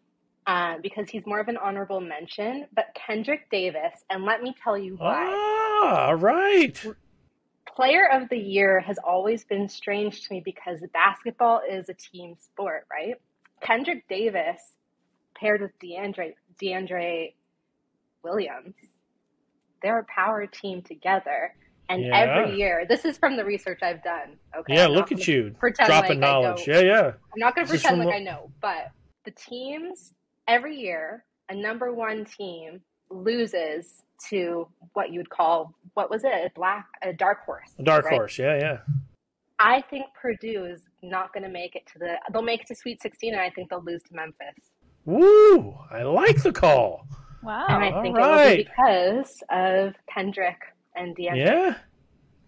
uh, 0.49 0.75
because 0.83 1.09
he's 1.09 1.23
more 1.27 1.39
of 1.39 1.47
an 1.49 1.57
honorable 1.57 2.01
mention, 2.01 2.67
but 2.75 2.87
Kendrick 2.95 3.49
Davis, 3.51 3.93
and 4.11 4.25
let 4.25 4.43
me 4.43 4.55
tell 4.63 4.77
you 4.77 4.97
why. 4.97 5.25
Ah, 5.29 6.07
all 6.07 6.17
right. 6.17 6.85
Player 7.67 8.09
of 8.13 8.29
the 8.29 8.39
year 8.39 8.81
has 8.81 8.99
always 8.99 9.45
been 9.45 9.69
strange 9.69 10.27
to 10.27 10.35
me 10.35 10.41
because 10.45 10.81
basketball 10.93 11.63
is 11.69 11.89
a 11.89 11.95
team 11.95 12.37
sport, 12.39 12.87
right? 12.91 13.17
Kendrick 13.61 14.07
Davis 14.09 14.61
paired 15.35 15.61
with 15.61 15.73
DeAndre 15.81 16.35
DeAndre 16.63 17.35
Williams, 18.23 18.75
they're 19.83 19.99
a 19.99 20.05
power 20.05 20.47
team 20.47 20.83
together. 20.83 21.55
And 21.89 22.03
Yeah. 22.03 22.17
every 22.17 22.57
year, 22.57 22.87
this 22.89 23.05
is 23.05 23.19
from 23.19 23.37
the 23.37 23.45
research 23.45 23.83
I've 23.83 24.03
done. 24.03 24.39
Okay, 24.57 24.75
Yeah, 24.75 24.87
I'm 24.87 24.93
look 24.93 25.13
at 25.13 25.29
you 25.29 25.55
pretend 25.59 25.89
dropping 25.89 26.21
like 26.21 26.21
knowledge. 26.21 26.67
Yeah, 26.67 26.81
yeah. 26.81 27.13
I'm 27.33 27.39
not 27.39 27.55
going 27.55 27.67
to 27.67 27.71
pretend 27.71 28.03
like 28.03 28.15
I 28.15 28.21
know, 28.21 28.51
but 28.61 28.91
the 29.25 29.33
teams 29.33 30.15
every 30.49 30.77
year, 30.77 31.25
a 31.51 31.55
number 31.55 31.93
one 31.93 32.25
team 32.25 32.81
loses 33.11 34.03
to 34.31 34.67
what 34.95 35.11
you 35.11 35.19
would 35.19 35.31
call 35.31 35.75
what 35.95 36.11
was 36.11 36.25
it? 36.25 36.33
A 36.33 36.51
black, 36.55 36.87
a 37.03 37.13
dark 37.13 37.45
horse. 37.45 37.71
A 37.79 37.83
dark 37.83 38.07
right? 38.07 38.15
horse. 38.15 38.39
Yeah, 38.39 38.59
yeah. 38.59 38.79
I 39.59 39.81
think 39.83 40.07
Purdue 40.21 40.65
is 40.67 40.83
not 41.03 41.33
going 41.33 41.45
to 41.45 41.49
make 41.49 41.77
it 41.77 41.87
to 41.93 41.99
the. 41.99 42.17
They'll 42.33 42.43
make 42.43 42.63
it 42.63 42.67
to 42.69 42.75
Sweet 42.75 43.01
16, 43.01 43.33
and 43.35 43.41
I 43.41 43.51
think 43.51 43.71
they'll 43.71 43.83
lose 43.83 44.03
to 44.05 44.15
Memphis. 44.15 44.57
Woo! 45.05 45.77
I 45.91 46.03
like 46.03 46.43
the 46.43 46.53
call. 46.53 47.07
Wow. 47.43 47.67
And 47.69 47.85
I 47.85 47.91
All 47.91 48.03
think 48.03 48.17
it 48.17 48.21
will 48.21 48.57
be 48.57 48.65
because 48.65 49.43
of 49.51 49.95
Kendrick 50.13 50.59
and 50.97 51.15
DeAndre. 51.17 51.37
Yeah. 51.37 51.75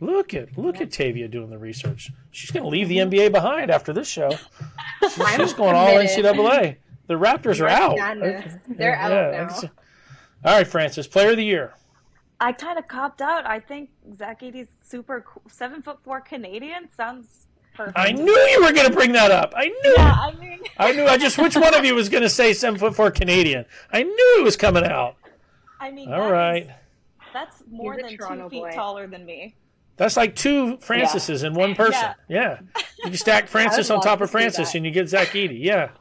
Look 0.00 0.34
at 0.34 0.58
look 0.58 0.80
at 0.80 0.90
Tavia 0.90 1.28
doing 1.28 1.48
the 1.48 1.58
research. 1.58 2.10
She's 2.30 2.50
going 2.50 2.64
to 2.64 2.68
leave 2.68 2.88
the 2.88 2.98
NBA 2.98 3.32
behind 3.32 3.70
after 3.70 3.92
this 3.92 4.08
show. 4.08 4.30
She's, 5.00 5.20
I'm 5.20 5.40
she's 5.40 5.54
going 5.54 5.74
all 5.74 5.92
committed. 5.92 6.24
NCAA. 6.24 6.76
The 7.06 7.14
Raptors 7.14 7.60
are 7.60 7.68
March 7.68 7.80
out. 7.80 7.96
Madness. 7.96 8.54
They're 8.68 8.90
Yeah, 8.90 9.06
out 9.06 9.10
yeah. 9.12 9.48
now. 9.62 9.70
All 10.44 10.54
right, 10.56 10.66
Francis, 10.66 11.06
Player 11.06 11.30
of 11.30 11.36
the 11.36 11.44
Year. 11.44 11.74
I 12.40 12.52
kind 12.52 12.78
of 12.78 12.86
copped 12.86 13.20
out. 13.22 13.46
I 13.46 13.60
think 13.60 13.90
Zach 14.16 14.40
Edey's 14.42 14.68
super 14.84 15.22
cool. 15.22 15.42
Seven 15.50 15.82
foot 15.82 15.98
four 16.04 16.20
Canadian 16.20 16.88
sounds 16.94 17.46
perfect. 17.74 17.98
I 17.98 18.12
knew 18.12 18.30
you 18.32 18.62
were 18.62 18.72
going 18.72 18.86
to 18.86 18.92
bring 18.92 19.12
that 19.12 19.30
up. 19.30 19.54
I 19.56 19.68
knew. 19.68 19.94
Yeah, 19.96 20.12
I 20.20 20.32
mean, 20.38 20.60
I 20.78 20.92
knew. 20.92 21.06
I 21.06 21.16
just 21.16 21.38
which 21.38 21.56
one 21.56 21.74
of 21.74 21.84
you 21.84 21.94
was 21.94 22.08
going 22.10 22.22
to 22.22 22.28
say 22.28 22.52
seven 22.52 22.78
foot 22.78 22.94
four 22.94 23.10
Canadian. 23.10 23.64
I 23.90 24.02
knew 24.02 24.36
it 24.38 24.44
was 24.44 24.56
coming 24.56 24.84
out. 24.84 25.16
I 25.80 25.90
mean, 25.90 26.12
All 26.12 26.20
that 26.24 26.30
right. 26.32 26.62
is- 26.64 26.70
that's 27.32 27.62
more 27.70 27.94
He's 27.94 28.00
a 28.00 28.02
than 28.04 28.10
two 28.12 28.16
Toronto 28.18 28.48
feet 28.48 28.62
boy. 28.62 28.72
taller 28.72 29.06
than 29.06 29.26
me. 29.26 29.56
That's 29.98 30.16
like 30.16 30.34
two 30.36 30.76
Francises 30.78 31.42
in 31.44 31.52
one 31.54 31.74
person. 31.74 32.10
Yeah. 32.28 32.60
You 33.04 33.16
stack 33.16 33.46
Francis 33.48 33.90
on 33.90 34.00
top 34.02 34.18
to 34.18 34.24
of 34.24 34.30
Francis 34.30 34.72
that. 34.72 34.76
and 34.78 34.84
you 34.86 34.90
get 34.92 35.08
Zach 35.08 35.28
Edey. 35.28 35.58
Yeah. 35.62 35.90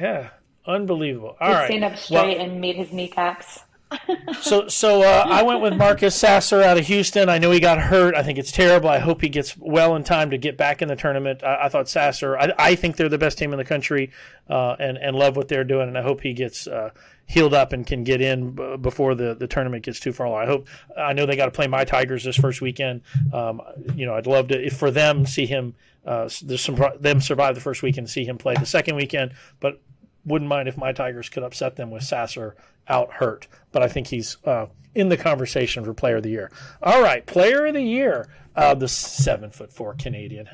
Yeah. 0.00 0.30
Unbelievable. 0.66 1.36
All 1.40 1.58
He'd 1.60 1.66
stand 1.66 1.84
up 1.84 1.96
straight 1.96 2.38
and 2.38 2.60
meet 2.60 2.76
his 2.76 2.92
kneecaps. 2.92 3.60
So, 4.40 4.66
so 4.68 5.02
uh, 5.02 5.24
I 5.28 5.42
went 5.42 5.62
with 5.62 5.74
Marcus 5.76 6.14
Sasser 6.14 6.60
out 6.60 6.76
of 6.76 6.86
Houston. 6.86 7.28
I 7.28 7.38
know 7.38 7.50
he 7.50 7.60
got 7.60 7.78
hurt. 7.78 8.14
I 8.14 8.22
think 8.22 8.38
it's 8.38 8.50
terrible. 8.50 8.88
I 8.88 8.98
hope 8.98 9.20
he 9.22 9.28
gets 9.28 9.56
well 9.56 9.94
in 9.94 10.02
time 10.02 10.30
to 10.30 10.38
get 10.38 10.56
back 10.56 10.82
in 10.82 10.88
the 10.88 10.96
tournament. 10.96 11.42
I, 11.44 11.66
I 11.66 11.68
thought 11.68 11.88
Sasser. 11.88 12.36
I, 12.36 12.52
I 12.58 12.74
think 12.74 12.96
they're 12.96 13.08
the 13.08 13.18
best 13.18 13.38
team 13.38 13.52
in 13.52 13.58
the 13.58 13.64
country, 13.64 14.10
uh, 14.50 14.74
and 14.78 14.98
and 14.98 15.16
love 15.16 15.36
what 15.36 15.48
they're 15.48 15.64
doing. 15.64 15.88
And 15.88 15.96
I 15.96 16.02
hope 16.02 16.20
he 16.20 16.32
gets 16.32 16.66
uh, 16.66 16.90
healed 17.26 17.54
up 17.54 17.72
and 17.72 17.86
can 17.86 18.04
get 18.04 18.20
in 18.20 18.50
b- 18.52 18.76
before 18.76 19.14
the, 19.14 19.34
the 19.34 19.46
tournament 19.46 19.84
gets 19.84 20.00
too 20.00 20.12
far 20.12 20.26
along. 20.26 20.42
I 20.42 20.46
hope. 20.46 20.68
I 20.98 21.12
know 21.12 21.26
they 21.26 21.36
got 21.36 21.46
to 21.46 21.52
play 21.52 21.68
my 21.68 21.84
Tigers 21.84 22.24
this 22.24 22.36
first 22.36 22.60
weekend. 22.60 23.02
Um, 23.32 23.62
you 23.94 24.04
know, 24.04 24.14
I'd 24.14 24.26
love 24.26 24.48
to 24.48 24.66
if 24.66 24.76
for 24.76 24.90
them 24.90 25.26
see 25.26 25.46
him. 25.46 25.74
Uh, 26.04 26.28
there's 26.42 26.60
some 26.60 26.78
them 27.00 27.20
survive 27.20 27.54
the 27.54 27.60
first 27.62 27.82
weekend, 27.82 28.06
and 28.06 28.10
see 28.10 28.24
him 28.24 28.36
play 28.36 28.54
the 28.54 28.66
second 28.66 28.96
weekend, 28.96 29.32
but 29.60 29.80
wouldn't 30.24 30.48
mind 30.48 30.68
if 30.68 30.76
my 30.76 30.92
Tigers 30.92 31.28
could 31.28 31.42
upset 31.42 31.76
them 31.76 31.90
with 31.90 32.02
Sasser 32.02 32.56
out 32.88 33.14
hurt. 33.14 33.46
But 33.72 33.82
I 33.82 33.88
think 33.88 34.08
he's 34.08 34.36
uh, 34.44 34.66
in 34.94 35.08
the 35.08 35.16
conversation 35.16 35.84
for 35.84 35.94
Player 35.94 36.16
of 36.16 36.22
the 36.22 36.30
Year. 36.30 36.50
All 36.82 37.02
right, 37.02 37.24
Player 37.26 37.66
of 37.66 37.74
the 37.74 37.82
Year, 37.82 38.28
uh, 38.56 38.74
the 38.74 38.88
seven 38.88 39.50
foot 39.50 39.72
four 39.72 39.94
Canadian. 39.94 40.48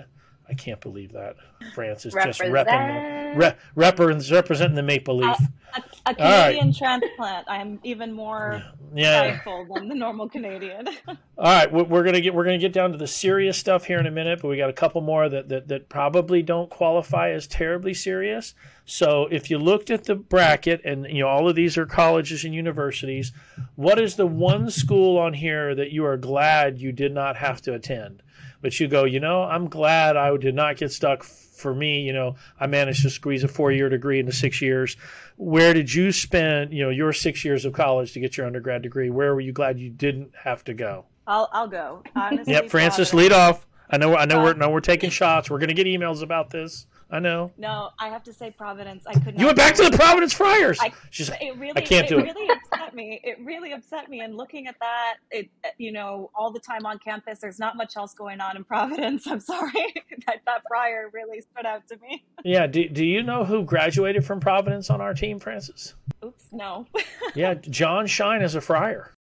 I 0.51 0.55
can't 0.55 0.81
believe 0.81 1.13
that 1.13 1.37
Francis 1.75 2.13
just 2.13 2.41
repping 2.41 3.35
the, 3.35 3.39
re, 3.39 3.53
repre- 3.91 4.33
representing 4.33 4.75
the 4.75 4.83
Maple 4.83 5.19
Leaf. 5.19 5.37
A, 5.77 5.83
a 6.07 6.15
Canadian 6.17 6.75
transplant. 6.75 7.47
I'm 7.49 7.79
even 7.85 8.13
more 8.13 8.61
yeah. 8.93 9.21
thankful 9.21 9.69
than 9.73 9.89
the 9.89 9.95
normal 9.95 10.29
Canadian. 10.29 10.89
All 11.07 11.17
right, 11.39 11.73
we- 11.73 11.85
we're 11.85 12.03
gonna 12.03 12.21
get 12.21 12.35
we're 12.35 12.45
gonna 12.45 12.59
get 12.59 12.73
down 12.73 12.91
to 12.91 12.99
the 12.99 13.07
serious 13.07 13.57
stuff 13.57 13.85
here 13.85 14.01
in 14.01 14.07
a 14.07 14.11
minute, 14.11 14.41
but 14.43 14.49
we 14.49 14.57
got 14.57 14.71
a 14.71 14.75
couple 14.75 15.01
more 15.03 15.29
that, 15.29 15.49
that 15.51 15.69
that 15.69 15.89
probably 15.89 16.43
don't 16.43 16.69
qualify 16.69 17.31
as 17.31 17.47
terribly 17.47 17.95
serious. 17.95 18.55
So 18.85 19.29
if 19.31 19.51
you 19.51 19.59
looked 19.59 19.89
at 19.89 20.05
the 20.05 20.17
bracket, 20.17 20.81
and 20.85 21.07
you 21.07 21.21
know 21.21 21.29
all 21.29 21.49
of 21.49 21.55
these 21.55 21.79
are 21.79 21.87
colleges 21.87 22.45
and 22.45 22.53
universities, 22.53 23.31
what 23.77 24.01
is 24.01 24.17
the 24.17 24.27
one 24.27 24.69
school 24.69 25.17
on 25.17 25.35
here 25.35 25.77
that 25.77 25.93
you 25.93 26.05
are 26.05 26.17
glad 26.17 26.81
you 26.81 26.91
did 26.91 27.13
not 27.13 27.37
have 27.37 27.63
to 27.63 27.75
attend? 27.75 28.25
But 28.63 28.79
you 28.79 28.89
go, 28.89 29.05
you 29.05 29.21
know, 29.21 29.43
I'm 29.43 29.69
glad 29.69 30.17
I 30.17 30.37
did 30.37 30.55
not 30.55 30.77
get 30.77 30.93
stuck. 30.93 31.25
For 31.25 31.75
me, 31.75 32.01
you 32.01 32.15
know, 32.15 32.37
I 32.59 32.67
managed 32.67 33.03
to 33.03 33.11
squeeze 33.11 33.45
a 33.45 33.49
four-year 33.49 33.91
degree 33.91 34.19
into 34.19 34.33
six 34.33 34.63
years. 34.63 34.97
Where 35.37 35.75
did 35.75 35.93
you 35.93 36.11
spend, 36.11 36.73
you 36.73 36.83
know, 36.83 36.89
your 36.89 37.13
six 37.13 37.45
years 37.45 37.67
of 37.67 37.75
college 37.75 38.15
to 38.15 38.21
get 38.21 38.39
your 38.39 38.47
undergrad 38.47 38.81
degree? 38.81 39.11
Where 39.11 39.35
were 39.35 39.43
you 39.43 39.53
glad 39.53 39.79
you 39.79 39.91
didn't 39.91 40.31
have 40.43 40.65
to 40.65 40.75
go? 40.75 41.05
I'll 41.27 41.51
I'll 41.53 41.69
go. 41.69 42.03
Honestly, 42.17 42.55
Yep, 42.55 42.71
Francis, 42.71 43.13
lead 43.13 43.33
off. 43.33 43.67
I 43.91 43.99
know, 43.99 44.17
I 44.17 44.25
know, 44.25 44.43
we're 44.43 44.53
um, 44.53 44.59
no, 44.59 44.71
we're 44.71 44.81
taking 44.81 45.11
shots. 45.11 45.51
We're 45.51 45.59
gonna 45.59 45.75
get 45.75 45.87
emails 45.87 46.23
about 46.23 46.51
this. 46.51 46.87
I 47.13 47.19
know. 47.19 47.51
No, 47.59 47.91
I 47.99 48.09
have 48.09 48.23
to 48.25 48.33
say 48.33 48.53
Providence. 48.53 49.05
I 49.07 49.15
could 49.15 49.35
not. 49.35 49.39
You 49.39 49.47
went 49.47 49.59
back 49.59 49.75
to 49.75 49.89
the 49.89 49.97
Providence 49.97 50.33
Friars. 50.33 50.79
I, 50.81 50.93
She's 51.11 51.29
like, 51.29 51.43
it 51.43 51.57
really, 51.59 51.77
I 51.77 51.81
can't 51.81 52.07
it 52.07 52.09
do 52.09 52.19
it. 52.21 52.25
really 52.25 52.49
upset 52.73 52.95
me. 52.95 53.21
It 53.25 53.39
really 53.45 53.73
upset 53.73 54.09
me. 54.09 54.21
And 54.21 54.37
looking 54.37 54.69
at 54.69 54.77
that, 54.81 55.15
it 55.31 55.51
you 55.77 55.91
know, 55.91 56.31
all 56.35 56.53
the 56.53 56.61
time 56.61 56.87
on 56.87 56.99
campus, 57.01 57.41
there's 57.41 57.59
not 57.59 57.77
much 57.77 57.97
else 57.97 58.15
going 58.15 58.41
on 58.41 58.57
in 58.57 58.63
Providence. 58.63 59.27
I'm 59.27 59.41
sorry 59.41 59.73
that 60.27 60.41
that 60.47 60.63
Friar 60.69 61.11
really 61.13 61.41
stood 61.41 61.67
out 61.67 61.87
to 61.89 61.97
me. 61.99 62.25
yeah. 62.45 62.67
Do, 62.69 62.89
do 62.89 63.05
you 63.05 63.23
know 63.25 63.45
who 63.45 63.65
graduated 63.65 64.25
from 64.25 64.39
Providence 64.39 64.89
on 64.89 65.01
our 65.01 65.13
team, 65.15 65.41
Francis? 65.41 65.95
Oops, 66.25 66.45
no. 66.53 66.87
Yeah, 67.35 67.55
John 67.55 68.07
Shine 68.07 68.43
is 68.43 68.55
a 68.55 68.61
Friar. 68.61 69.13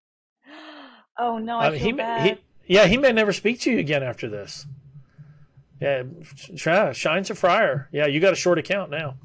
oh 1.18 1.38
no, 1.38 1.58
I, 1.58 1.68
I 1.68 1.70
mean, 1.70 1.96
feel 1.96 2.20
he, 2.22 2.28
he, 2.28 2.36
yeah, 2.66 2.86
he 2.86 2.98
may 2.98 3.12
never 3.12 3.32
speak 3.32 3.60
to 3.60 3.70
you 3.70 3.78
again 3.78 4.02
after 4.02 4.28
this. 4.28 4.66
Yeah, 5.80 6.02
Shine's 6.92 7.30
a 7.30 7.34
Friar. 7.34 7.88
Yeah, 7.92 8.06
you 8.06 8.20
got 8.20 8.32
a 8.32 8.36
short 8.36 8.58
account 8.58 8.90
now. 8.90 9.16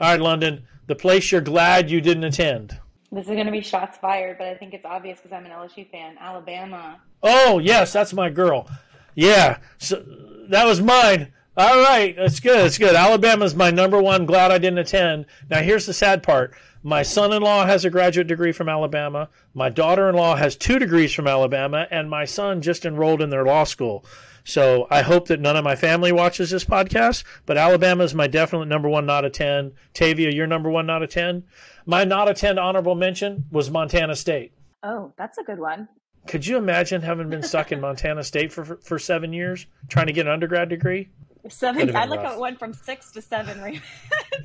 All 0.00 0.10
right, 0.10 0.20
London, 0.20 0.66
the 0.86 0.94
place 0.94 1.32
you're 1.32 1.40
glad 1.40 1.90
you 1.90 2.00
didn't 2.00 2.24
attend. 2.24 2.78
This 3.10 3.26
is 3.26 3.32
going 3.32 3.46
to 3.46 3.52
be 3.52 3.60
shots 3.60 3.98
fired, 3.98 4.38
but 4.38 4.48
I 4.48 4.54
think 4.54 4.72
it's 4.72 4.86
obvious 4.86 5.20
because 5.20 5.36
I'm 5.36 5.44
an 5.44 5.52
LSU 5.52 5.90
fan. 5.90 6.16
Alabama. 6.18 7.00
Oh 7.22 7.58
yes, 7.58 7.92
that's 7.92 8.12
my 8.12 8.30
girl. 8.30 8.68
Yeah, 9.14 9.58
so 9.78 10.02
that 10.48 10.64
was 10.64 10.80
mine. 10.80 11.32
All 11.54 11.82
right, 11.82 12.16
that's 12.16 12.40
good. 12.40 12.64
That's 12.64 12.78
good. 12.78 12.94
Alabama's 12.94 13.54
my 13.54 13.70
number 13.70 14.00
one. 14.00 14.24
Glad 14.24 14.50
I 14.50 14.56
didn't 14.56 14.78
attend. 14.78 15.26
Now 15.50 15.60
here's 15.60 15.84
the 15.84 15.92
sad 15.92 16.22
part. 16.22 16.54
My 16.82 17.02
son-in-law 17.02 17.66
has 17.66 17.84
a 17.84 17.90
graduate 17.90 18.26
degree 18.26 18.52
from 18.52 18.68
Alabama. 18.68 19.28
My 19.54 19.68
daughter-in-law 19.68 20.36
has 20.36 20.56
two 20.56 20.78
degrees 20.78 21.12
from 21.12 21.28
Alabama, 21.28 21.86
and 21.90 22.08
my 22.08 22.24
son 22.24 22.62
just 22.62 22.86
enrolled 22.86 23.20
in 23.22 23.30
their 23.30 23.44
law 23.44 23.64
school. 23.64 24.04
So 24.44 24.86
I 24.90 25.02
hope 25.02 25.28
that 25.28 25.40
none 25.40 25.56
of 25.56 25.64
my 25.64 25.76
family 25.76 26.12
watches 26.12 26.50
this 26.50 26.64
podcast. 26.64 27.24
But 27.46 27.56
Alabama 27.56 28.04
is 28.04 28.14
my 28.14 28.26
definite 28.26 28.66
number 28.66 28.88
one 28.88 29.06
not 29.06 29.24
attend. 29.24 29.72
Tavia, 29.94 30.30
your 30.30 30.46
number 30.46 30.68
one 30.70 30.86
not 30.86 31.02
attend. 31.02 31.44
My 31.86 32.04
not 32.04 32.28
attend 32.28 32.58
honorable 32.58 32.94
mention 32.94 33.44
was 33.50 33.70
Montana 33.70 34.16
State. 34.16 34.52
oh, 34.82 35.12
that's 35.16 35.38
a 35.38 35.42
good 35.44 35.58
one. 35.58 35.88
Could 36.28 36.46
you 36.46 36.56
imagine 36.56 37.02
having 37.02 37.28
been 37.30 37.42
stuck 37.42 37.72
in 37.72 37.80
Montana 37.80 38.22
State 38.22 38.52
for 38.52 38.64
for 38.64 38.98
seven 38.98 39.32
years 39.32 39.66
trying 39.88 40.06
to 40.06 40.12
get 40.12 40.26
an 40.26 40.32
undergrad 40.32 40.68
degree? 40.68 41.08
Seven. 41.48 41.94
I 41.96 42.04
like 42.04 42.20
rough. 42.20 42.28
how 42.28 42.34
it 42.34 42.40
went 42.40 42.58
from 42.60 42.72
six 42.72 43.10
to 43.12 43.22
seven. 43.22 43.60
Right? 43.60 43.80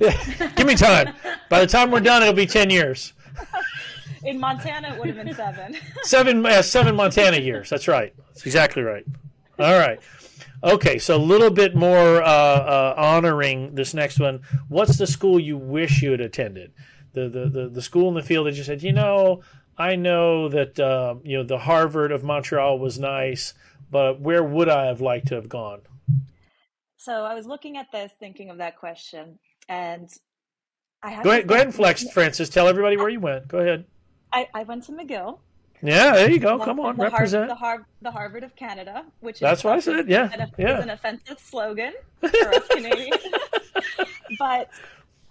Give 0.56 0.66
me 0.66 0.74
time. 0.74 1.14
By 1.48 1.60
the 1.60 1.68
time 1.68 1.92
we're 1.92 2.00
done, 2.00 2.22
it'll 2.22 2.34
be 2.34 2.46
ten 2.46 2.70
years. 2.70 3.12
In 4.24 4.40
Montana, 4.40 4.94
it 4.94 4.98
would 4.98 5.14
have 5.14 5.24
been 5.24 5.32
seven. 5.32 5.76
Seven, 6.02 6.44
uh, 6.44 6.62
seven 6.62 6.96
Montana 6.96 7.36
years. 7.36 7.70
That's 7.70 7.86
right. 7.86 8.12
That's 8.26 8.44
exactly 8.44 8.82
right. 8.82 9.04
All 9.58 9.78
right. 9.78 10.00
Okay, 10.62 10.98
so 10.98 11.16
a 11.16 11.18
little 11.18 11.50
bit 11.50 11.76
more 11.76 12.22
uh, 12.22 12.26
uh, 12.26 12.94
honoring 12.96 13.74
this 13.74 13.94
next 13.94 14.18
one. 14.18 14.40
What's 14.68 14.98
the 14.98 15.06
school 15.06 15.38
you 15.38 15.56
wish 15.56 16.02
you 16.02 16.10
had 16.10 16.20
attended? 16.20 16.72
The 17.12 17.28
the 17.28 17.48
the, 17.48 17.68
the 17.68 17.82
school 17.82 18.08
in 18.08 18.14
the 18.14 18.22
field 18.22 18.46
that 18.46 18.54
you 18.54 18.64
said, 18.64 18.82
you 18.82 18.92
know, 18.92 19.42
I 19.76 19.94
know 19.94 20.48
that 20.48 20.78
uh, 20.78 21.16
you 21.22 21.36
know 21.36 21.44
the 21.44 21.58
Harvard 21.58 22.10
of 22.10 22.24
Montreal 22.24 22.78
was 22.78 22.98
nice, 22.98 23.54
but 23.90 24.20
where 24.20 24.42
would 24.42 24.68
I 24.68 24.86
have 24.86 25.00
liked 25.00 25.28
to 25.28 25.36
have 25.36 25.48
gone? 25.48 25.82
So 26.96 27.24
I 27.24 27.34
was 27.34 27.46
looking 27.46 27.76
at 27.76 27.92
this, 27.92 28.10
thinking 28.18 28.50
of 28.50 28.58
that 28.58 28.76
question, 28.76 29.38
and 29.68 30.08
I 31.02 31.10
have 31.10 31.24
Go 31.24 31.30
ahead, 31.30 31.46
go 31.46 31.54
ahead 31.54 31.66
and 31.68 31.74
flex, 31.74 32.08
Francis. 32.12 32.48
Tell 32.48 32.66
everybody 32.66 32.96
where 32.96 33.08
you 33.08 33.20
went. 33.20 33.46
Go 33.46 33.58
ahead. 33.58 33.84
I, 34.32 34.48
I 34.52 34.64
went 34.64 34.84
to 34.84 34.92
McGill. 34.92 35.38
Yeah, 35.82 36.12
there 36.12 36.30
you 36.30 36.38
go. 36.38 36.58
the- 36.58 36.64
Come 36.64 36.80
on, 36.80 36.96
the 36.96 37.04
represent. 37.04 37.48
the, 37.48 37.54
Har- 37.54 37.86
the 38.02 38.10
Harvard 38.10 38.42
of 38.44 38.54
Canada, 38.56 39.04
which 39.20 39.40
That's 39.40 39.60
is 39.60 39.64
what 39.64 39.74
I 39.74 39.80
said, 39.80 40.08
yeah, 40.08 40.30
an, 40.32 40.50
yeah. 40.58 40.80
an 40.82 40.90
offensive 40.90 41.38
slogan 41.38 41.92
for 42.20 42.26
us 42.54 42.66
Canadians. 42.68 43.22
but 44.38 44.68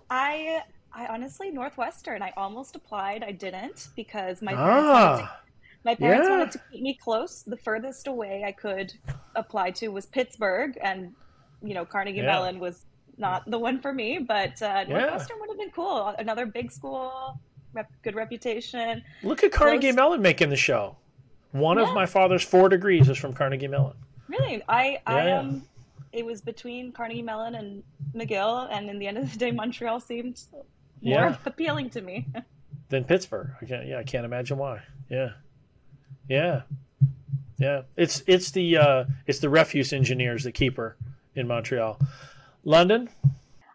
I, 0.10 0.62
I 0.94 1.08
honestly 1.08 1.52
Northwestern. 1.52 2.22
I 2.22 2.32
almost 2.38 2.76
applied. 2.76 3.24
I 3.24 3.32
didn't 3.32 3.90
because 3.96 4.42
my 4.42 4.54
parents 4.54 4.88
wanted 4.88 5.18
to, 5.18 5.24
Ah, 5.24 5.42
my 5.84 5.96
parents 5.96 6.28
yeah. 6.28 6.38
wanted 6.38 6.52
to 6.52 6.62
keep 6.72 6.82
me 6.82 6.94
close. 7.02 7.44
The 7.44 7.58
furthest 7.58 8.08
away 8.08 8.44
I 8.46 8.52
could 8.52 8.94
apply 9.36 9.72
to 9.72 9.90
was 9.90 10.06
Pittsburgh, 10.06 10.78
and 10.82 11.14
you 11.62 11.74
know 11.74 11.86
Carnegie 11.86 12.18
Yeah. 12.20 12.26
Mellon 12.28 12.60
was 12.60 12.86
not 13.18 13.50
the 13.50 13.58
one 13.60 13.82
for 13.82 13.94
me. 13.94 14.20
But 14.20 14.62
uh, 14.62 14.84
Northwestern 14.86 15.38
would 15.40 15.50
have 15.50 15.58
been 15.58 15.72
cool. 15.72 16.14
Another 16.18 16.46
big 16.46 16.72
school, 16.72 17.40
rep- 17.74 17.92
good 18.04 18.16
reputation. 18.16 19.04
look 19.24 19.44
at 19.44 19.52
Carnegie 19.52 19.88
Close. 19.88 19.96
Mellon 19.96 20.22
making 20.22 20.50
the 20.50 20.56
show. 20.56 20.98
One 21.52 21.78
of 21.78 21.94
my 21.94 22.06
father's 22.06 22.44
four 22.44 22.70
degrees 22.70 23.10
is 23.10 23.18
from 23.18 23.34
Carnegie 23.34 23.68
Mellon. 23.68 23.94
Really, 24.28 24.62
I, 24.68 25.00
I 25.08 25.28
Yeah. 25.28 25.40
um, 25.40 25.64
it 26.12 26.26
was 26.26 26.42
between 26.42 26.92
Carnegie 26.92 27.22
Mellon 27.22 27.56
and 27.56 27.84
McGill, 28.16 28.68
and 28.72 28.90
in 28.90 29.00
the 29.00 29.08
end 29.08 29.18
of 29.18 29.32
the 29.32 29.38
day, 29.38 29.52
Montreal 29.52 30.00
seemed 30.00 30.42
more 30.54 30.66
Yeah. 31.02 31.38
appealing 31.46 31.90
to 31.92 32.02
me. 32.02 32.28
Than 32.90 33.04
Pittsburgh. 33.06 33.52
I 33.62 33.66
can't. 33.66 33.88
Yeah, 33.88 34.00
I 34.00 34.04
can't 34.04 34.26
imagine 34.26 34.58
why. 34.58 34.82
Yeah, 35.10 35.32
yeah, 36.30 36.62
yeah. 37.58 37.82
It's 37.96 38.24
it's 38.28 38.52
the 38.52 38.78
uh, 38.78 39.06
it's 39.26 39.40
the 39.40 39.50
refuse 39.50 39.92
engineers 39.94 40.44
that 40.44 40.54
keep 40.54 40.78
her 40.78 40.96
in 41.36 41.48
Montreal. 41.48 42.00
London. 42.64 43.10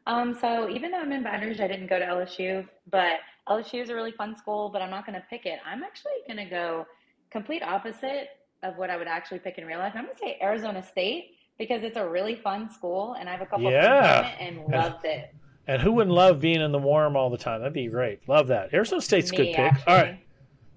Um, 0.07 0.35
so 0.41 0.69
even 0.69 0.91
though 0.91 0.99
I'm 1.01 1.13
in 1.13 1.23
Baton 1.23 1.47
Rouge, 1.49 1.61
I 1.61 1.69
didn't 1.69 1.87
go 1.89 1.99
to 1.99 2.05
LSU, 2.05 2.67
but 2.91 3.19
LSU 3.49 3.83
is 3.83 3.89
a 3.91 3.95
really 3.95 4.13
fun 4.13 4.37
school, 4.37 4.69
but 4.73 4.83
I'm 4.83 4.91
not 4.91 5.07
going 5.07 5.19
to 5.19 5.25
pick 5.31 5.47
it. 5.47 5.59
I'm 5.67 5.83
actually 5.83 6.13
going 6.27 6.39
to 6.39 6.45
go 6.51 6.87
complete 7.31 7.63
opposite 7.63 8.29
of 8.63 8.77
what 8.79 8.91
I 8.91 8.97
would 8.97 9.09
actually 9.09 9.39
pick 9.41 9.59
in 9.59 9.67
real 9.67 9.79
life. 9.79 9.93
I'm 9.95 10.05
going 10.05 10.15
to 10.15 10.19
say 10.21 10.39
Arizona 10.43 10.83
State 10.83 11.31
because 11.59 11.83
it's 11.83 11.97
a 11.97 12.09
really 12.09 12.35
fun 12.37 12.69
school 12.71 13.15
and 13.19 13.29
I 13.29 13.33
have 13.33 13.43
a 13.43 13.47
couple 13.47 13.71
Yeah. 13.71 13.79
of 14.21 14.21
friends 14.27 14.37
in 14.41 14.47
it 14.47 14.59
and 14.65 14.73
loved 14.73 15.05
it. 15.05 15.35
And 15.69 15.81
who 15.81 15.93
wouldn't 15.93 16.15
love 16.15 16.41
being 16.41 16.61
in 16.61 16.73
the 16.73 16.79
warm 16.79 17.17
all 17.17 17.31
the 17.31 17.39
time? 17.39 17.61
That'd 17.61 17.73
be 17.73 17.87
great. 17.87 18.29
Love 18.29 18.49
that. 18.49 18.75
Arizona 18.75 19.01
State's 19.01 19.31
a 19.31 19.37
good 19.37 19.47
pick. 19.47 19.59
actually. 19.59 19.93
All 19.93 19.97
right. 20.03 20.19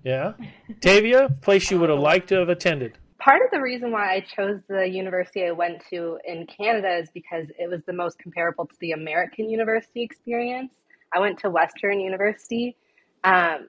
Yeah. 0.04 0.34
Tavia, 0.82 1.30
place 1.42 1.72
you 1.72 1.80
would 1.80 1.90
have 1.90 1.98
liked 2.00 2.30
to 2.30 2.36
have 2.36 2.50
attended. 2.50 2.98
Part 3.26 3.42
of 3.42 3.50
the 3.50 3.60
reason 3.60 3.92
why 3.92 4.14
I 4.14 4.20
chose 4.20 4.60
the 4.70 4.88
university 4.88 5.46
I 5.46 5.52
went 5.52 5.82
to 5.90 6.20
in 6.28 6.46
Canada 6.46 6.98
is 6.98 7.10
because 7.12 7.48
it 7.58 7.68
was 7.68 7.84
the 7.86 7.92
most 7.92 8.20
comparable 8.20 8.68
to 8.68 8.76
the 8.80 8.92
American 8.92 9.50
university 9.50 10.04
experience. 10.04 10.76
I 11.12 11.20
went 11.20 11.40
to 11.40 11.50
Western 11.50 12.00
University, 12.00 12.78
um, 13.24 13.68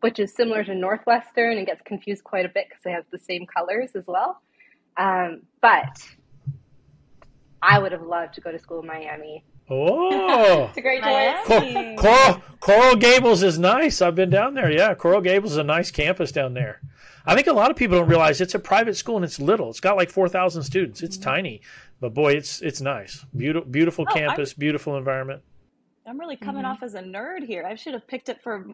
which 0.00 0.18
is 0.18 0.34
similar 0.34 0.64
to 0.64 0.74
Northwestern 0.74 1.58
and 1.58 1.64
gets 1.64 1.80
confused 1.82 2.24
quite 2.24 2.44
a 2.44 2.48
bit 2.48 2.66
because 2.68 2.82
they 2.82 2.90
have 2.90 3.04
the 3.12 3.20
same 3.20 3.46
colors 3.46 3.90
as 3.94 4.02
well. 4.08 4.42
Um, 4.96 5.42
but 5.62 6.02
I 7.62 7.78
would 7.78 7.92
have 7.92 8.02
loved 8.02 8.34
to 8.34 8.40
go 8.40 8.50
to 8.50 8.58
school 8.58 8.80
in 8.80 8.88
Miami. 8.88 9.44
Oh. 9.70 10.64
It's 10.68 10.78
a 10.78 10.80
great 10.80 11.02
choice. 11.02 11.48
Miami. 11.48 11.96
Cor- 11.96 12.10
Coral, 12.14 12.42
Coral 12.60 12.96
Gables 12.96 13.42
is 13.42 13.58
nice. 13.58 14.00
I've 14.00 14.14
been 14.14 14.30
down 14.30 14.54
there. 14.54 14.70
Yeah, 14.70 14.94
Coral 14.94 15.20
Gables 15.20 15.52
is 15.52 15.58
a 15.58 15.64
nice 15.64 15.90
campus 15.90 16.32
down 16.32 16.54
there. 16.54 16.80
I 17.26 17.34
think 17.34 17.46
a 17.46 17.52
lot 17.52 17.70
of 17.70 17.76
people 17.76 17.98
don't 17.98 18.08
realize 18.08 18.40
it's 18.40 18.54
a 18.54 18.58
private 18.58 18.96
school 18.96 19.16
and 19.16 19.24
it's 19.24 19.38
little. 19.38 19.68
It's 19.68 19.80
got 19.80 19.96
like 19.96 20.10
four 20.10 20.28
thousand 20.28 20.62
students. 20.62 21.02
It's 21.02 21.18
tiny, 21.18 21.60
but 22.00 22.14
boy, 22.14 22.32
it's 22.32 22.62
it's 22.62 22.80
nice. 22.80 23.24
Beautiful, 23.36 23.70
beautiful 23.70 24.06
Oh, 24.08 24.12
I'm- 24.14 24.28
campus, 24.28 24.54
beautiful 24.54 24.96
environment. 24.96 25.42
I'm 26.06 26.18
really 26.18 26.36
coming 26.36 26.62
Mhm. 26.64 26.68
off 26.70 26.82
as 26.82 26.94
a 26.94 27.02
nerd 27.02 27.44
here. 27.44 27.66
I 27.66 27.74
should 27.74 27.92
have 27.92 28.06
picked 28.06 28.30
it 28.30 28.40
for 28.42 28.64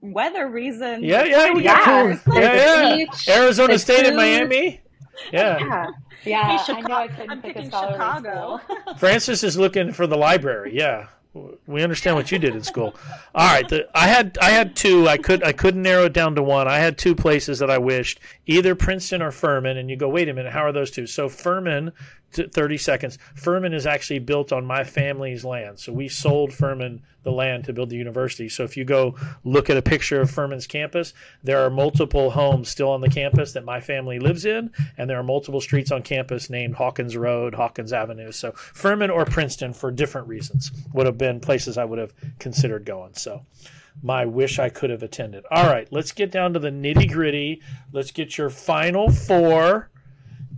weather 0.00 0.46
reasons. 0.46 1.02
Yeah, 1.02 1.24
yeah, 1.24 1.52
we 1.52 1.62
got 1.64 1.78
Yeah, 1.80 1.84
cool. 1.84 2.34
there's 2.34 2.46
Yeah, 2.46 2.88
yeah. 2.90 2.96
beach, 2.96 3.28
Arizona 3.28 3.66
there's 3.68 3.82
State 3.82 4.06
and 4.06 4.08
food. 4.10 4.16
Miami. 4.16 4.80
Yeah. 5.32 5.58
Yeah. 5.66 5.86
Yeah, 6.24 6.58
Hey, 6.58 6.72
I 6.74 6.80
know 6.80 6.94
I 6.94 7.08
couldn't 7.08 7.30
I'm 7.30 7.42
pick 7.42 7.50
a 7.50 7.54
picking 7.54 7.70
scholarly 7.70 7.94
Chicago. 7.94 8.60
school. 8.64 8.94
Francis 8.98 9.42
is 9.44 9.58
looking 9.58 9.92
for 9.92 10.06
the 10.06 10.16
library. 10.16 10.74
Yeah, 10.74 11.08
we 11.66 11.82
understand 11.82 12.16
what 12.16 12.32
you 12.32 12.38
did 12.38 12.54
in 12.54 12.62
school. 12.62 12.94
All 13.34 13.46
right, 13.46 13.68
the, 13.68 13.86
I 13.94 14.06
had 14.08 14.38
I 14.40 14.50
had 14.50 14.74
two. 14.74 15.06
I 15.06 15.18
could 15.18 15.42
I 15.44 15.52
couldn't 15.52 15.82
narrow 15.82 16.04
it 16.06 16.14
down 16.14 16.34
to 16.36 16.42
one. 16.42 16.66
I 16.66 16.78
had 16.78 16.96
two 16.96 17.14
places 17.14 17.58
that 17.58 17.70
I 17.70 17.76
wished 17.78 18.20
either 18.46 18.74
Princeton 18.74 19.20
or 19.20 19.30
Furman. 19.32 19.76
And 19.76 19.90
you 19.90 19.96
go, 19.96 20.08
wait 20.08 20.28
a 20.30 20.32
minute, 20.34 20.52
how 20.52 20.64
are 20.64 20.72
those 20.72 20.90
two? 20.90 21.06
So 21.06 21.28
Furman, 21.28 21.92
t- 22.34 22.48
thirty 22.48 22.76
seconds. 22.76 23.18
Furman 23.34 23.72
is 23.72 23.86
actually 23.86 24.18
built 24.18 24.52
on 24.52 24.66
my 24.66 24.84
family's 24.84 25.44
land. 25.44 25.78
So 25.78 25.92
we 25.92 26.08
sold 26.08 26.52
Furman 26.52 27.02
the 27.22 27.32
land 27.32 27.64
to 27.64 27.72
build 27.72 27.88
the 27.88 27.96
university. 27.96 28.50
So 28.50 28.64
if 28.64 28.76
you 28.76 28.84
go 28.84 29.14
look 29.44 29.70
at 29.70 29.78
a 29.78 29.82
picture 29.82 30.20
of 30.20 30.30
Furman's 30.30 30.66
campus, 30.66 31.14
there 31.42 31.64
are 31.64 31.70
multiple 31.70 32.30
homes 32.30 32.68
still 32.68 32.90
on 32.90 33.00
the 33.00 33.08
campus 33.08 33.52
that 33.52 33.64
my 33.64 33.80
family 33.80 34.18
lives 34.18 34.44
in, 34.44 34.70
and 34.98 35.08
there 35.08 35.18
are 35.18 35.22
multiple 35.22 35.62
streets 35.62 35.90
on 35.90 36.02
campus 36.02 36.50
named 36.50 36.74
Hawkins 36.74 37.16
Road, 37.16 37.54
Hawkins 37.54 37.94
Avenue. 37.94 38.30
So 38.30 38.52
Furman 38.52 39.10
or 39.10 39.24
Princeton, 39.24 39.72
for 39.72 39.90
different 39.90 40.28
reasons, 40.28 40.70
would 40.92 41.06
have 41.06 41.16
been 41.16 41.40
places 41.40 41.78
I 41.78 41.86
would 41.86 41.98
have 41.98 42.12
considered 42.38 42.84
going. 42.84 43.14
So 43.14 43.46
my 44.02 44.26
wish 44.26 44.58
I 44.58 44.68
could 44.68 44.90
have 44.90 45.02
attended. 45.02 45.44
All 45.50 45.66
right, 45.66 45.88
let's 45.92 46.12
get 46.12 46.30
down 46.30 46.52
to 46.54 46.58
the 46.58 46.70
nitty 46.70 47.10
gritty. 47.10 47.62
Let's 47.92 48.10
get 48.10 48.36
your 48.36 48.50
final 48.50 49.10
four, 49.10 49.88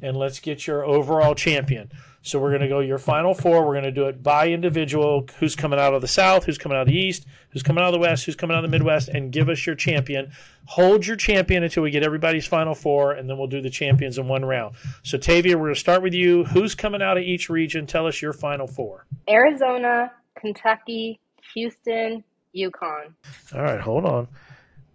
and 0.03 0.17
let's 0.17 0.41
get 0.41 0.67
your 0.67 0.85
overall 0.85 1.35
champion. 1.35 1.91
So 2.23 2.41
we're 2.41 2.51
going 2.51 2.63
to 2.63 2.69
go 2.69 2.81
your 2.81 2.99
final 2.99 3.35
four. 3.35 3.65
We're 3.65 3.75
going 3.75 3.85
to 3.85 3.93
do 3.93 4.07
it 4.07 4.21
by 4.21 4.49
individual. 4.49 5.29
Who's 5.39 5.55
coming 5.55 5.79
out 5.79 5.95
of 5.95 6.01
the 6.01 6.09
South? 6.09 6.45
Who's 6.45 6.59
coming 6.59 6.77
out 6.77 6.83
of 6.83 6.89
the 6.89 6.99
East? 6.99 7.25
Who's 7.51 7.63
coming 7.63 7.85
out 7.85 7.89
of 7.89 7.93
the 7.93 8.01
West? 8.01 8.25
Who's 8.25 8.35
coming 8.35 8.57
out 8.57 8.65
of 8.65 8.71
the 8.71 8.77
Midwest? 8.77 9.09
And 9.09 9.31
give 9.31 9.49
us 9.49 9.65
your 9.65 9.77
champion. 9.77 10.33
Hold 10.65 11.07
your 11.07 11.17
champion 11.17 11.63
until 11.63 11.85
we 11.85 11.93
get 11.93 12.03
everybody's 12.03 12.45
final 12.45 12.75
four, 12.75 13.13
and 13.13 13.31
then 13.31 13.39
we'll 13.39 13.47
do 13.47 13.61
the 13.61 13.71
champions 13.71 14.19
in 14.19 14.27
one 14.27 14.45
round. 14.45 14.75
So 15.05 15.19
Tavia, 15.19 15.57
we're 15.57 15.67
going 15.67 15.75
to 15.75 15.81
start 15.81 16.03
with 16.03 16.15
you. 16.15 16.45
Who's 16.47 16.75
coming 16.75 17.01
out 17.01 17.17
of 17.17 17.23
each 17.23 17.49
region? 17.49 17.87
Tell 17.87 18.09
us 18.09 18.21
your 18.21 18.33
final 18.33 18.67
four. 18.67 19.07
Arizona, 19.29 20.11
Kentucky, 20.37 21.21
Houston, 21.55 22.25
UConn. 22.57 23.15
All 23.55 23.63
right, 23.63 23.81
hold 23.81 24.05
on. 24.05 24.27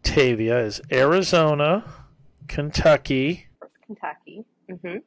Tavia 0.04 0.66
is 0.66 0.82
Arizona, 0.92 1.86
Kentucky, 2.50 3.48
Kentucky. 3.86 4.46
Hmm 4.80 4.98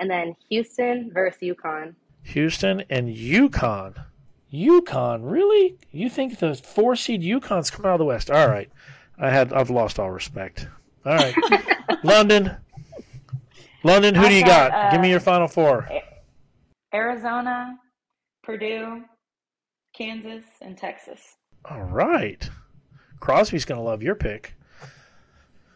And 0.00 0.10
then 0.10 0.34
Houston 0.48 1.10
versus 1.12 1.40
UConn. 1.42 1.94
Houston, 2.22 2.82
and 2.90 3.08
UConn. 3.14 4.04
UConn, 4.52 5.30
really? 5.30 5.76
You 5.92 6.08
think 6.08 6.38
the 6.38 6.54
four 6.54 6.96
seed 6.96 7.22
UConn's 7.22 7.70
coming 7.70 7.88
out 7.88 7.94
of 7.94 7.98
the 7.98 8.04
West? 8.04 8.30
All 8.30 8.48
right, 8.48 8.70
I 9.18 9.30
had 9.30 9.52
I've 9.52 9.70
lost 9.70 9.98
all 9.98 10.10
respect. 10.10 10.68
All 11.04 11.14
right, 11.14 11.34
London, 12.02 12.56
London. 13.82 14.14
Who 14.14 14.28
do 14.28 14.34
you 14.34 14.40
I've 14.40 14.46
got, 14.46 14.70
got? 14.70 14.92
Give 14.92 15.00
me 15.00 15.08
uh, 15.08 15.12
your 15.12 15.20
final 15.20 15.48
four. 15.48 15.88
Arizona, 16.94 17.76
Purdue, 18.42 19.02
Kansas, 19.94 20.44
and 20.62 20.76
Texas. 20.78 21.20
All 21.66 21.82
right, 21.82 22.48
Crosby's 23.20 23.64
going 23.66 23.78
to 23.78 23.84
love 23.84 24.02
your 24.02 24.14
pick. 24.14 24.54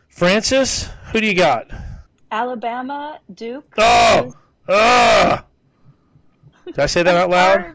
Francis, 0.09 0.89
who 1.13 1.21
do 1.21 1.27
you 1.27 1.35
got? 1.35 1.71
Alabama, 2.33 3.21
Duke. 3.35 3.75
Oh, 3.77 4.35
ah! 4.67 5.45
Did 6.65 6.79
I 6.79 6.87
say 6.87 7.03
that 7.03 7.15
out 7.15 7.29
loud? 7.29 7.75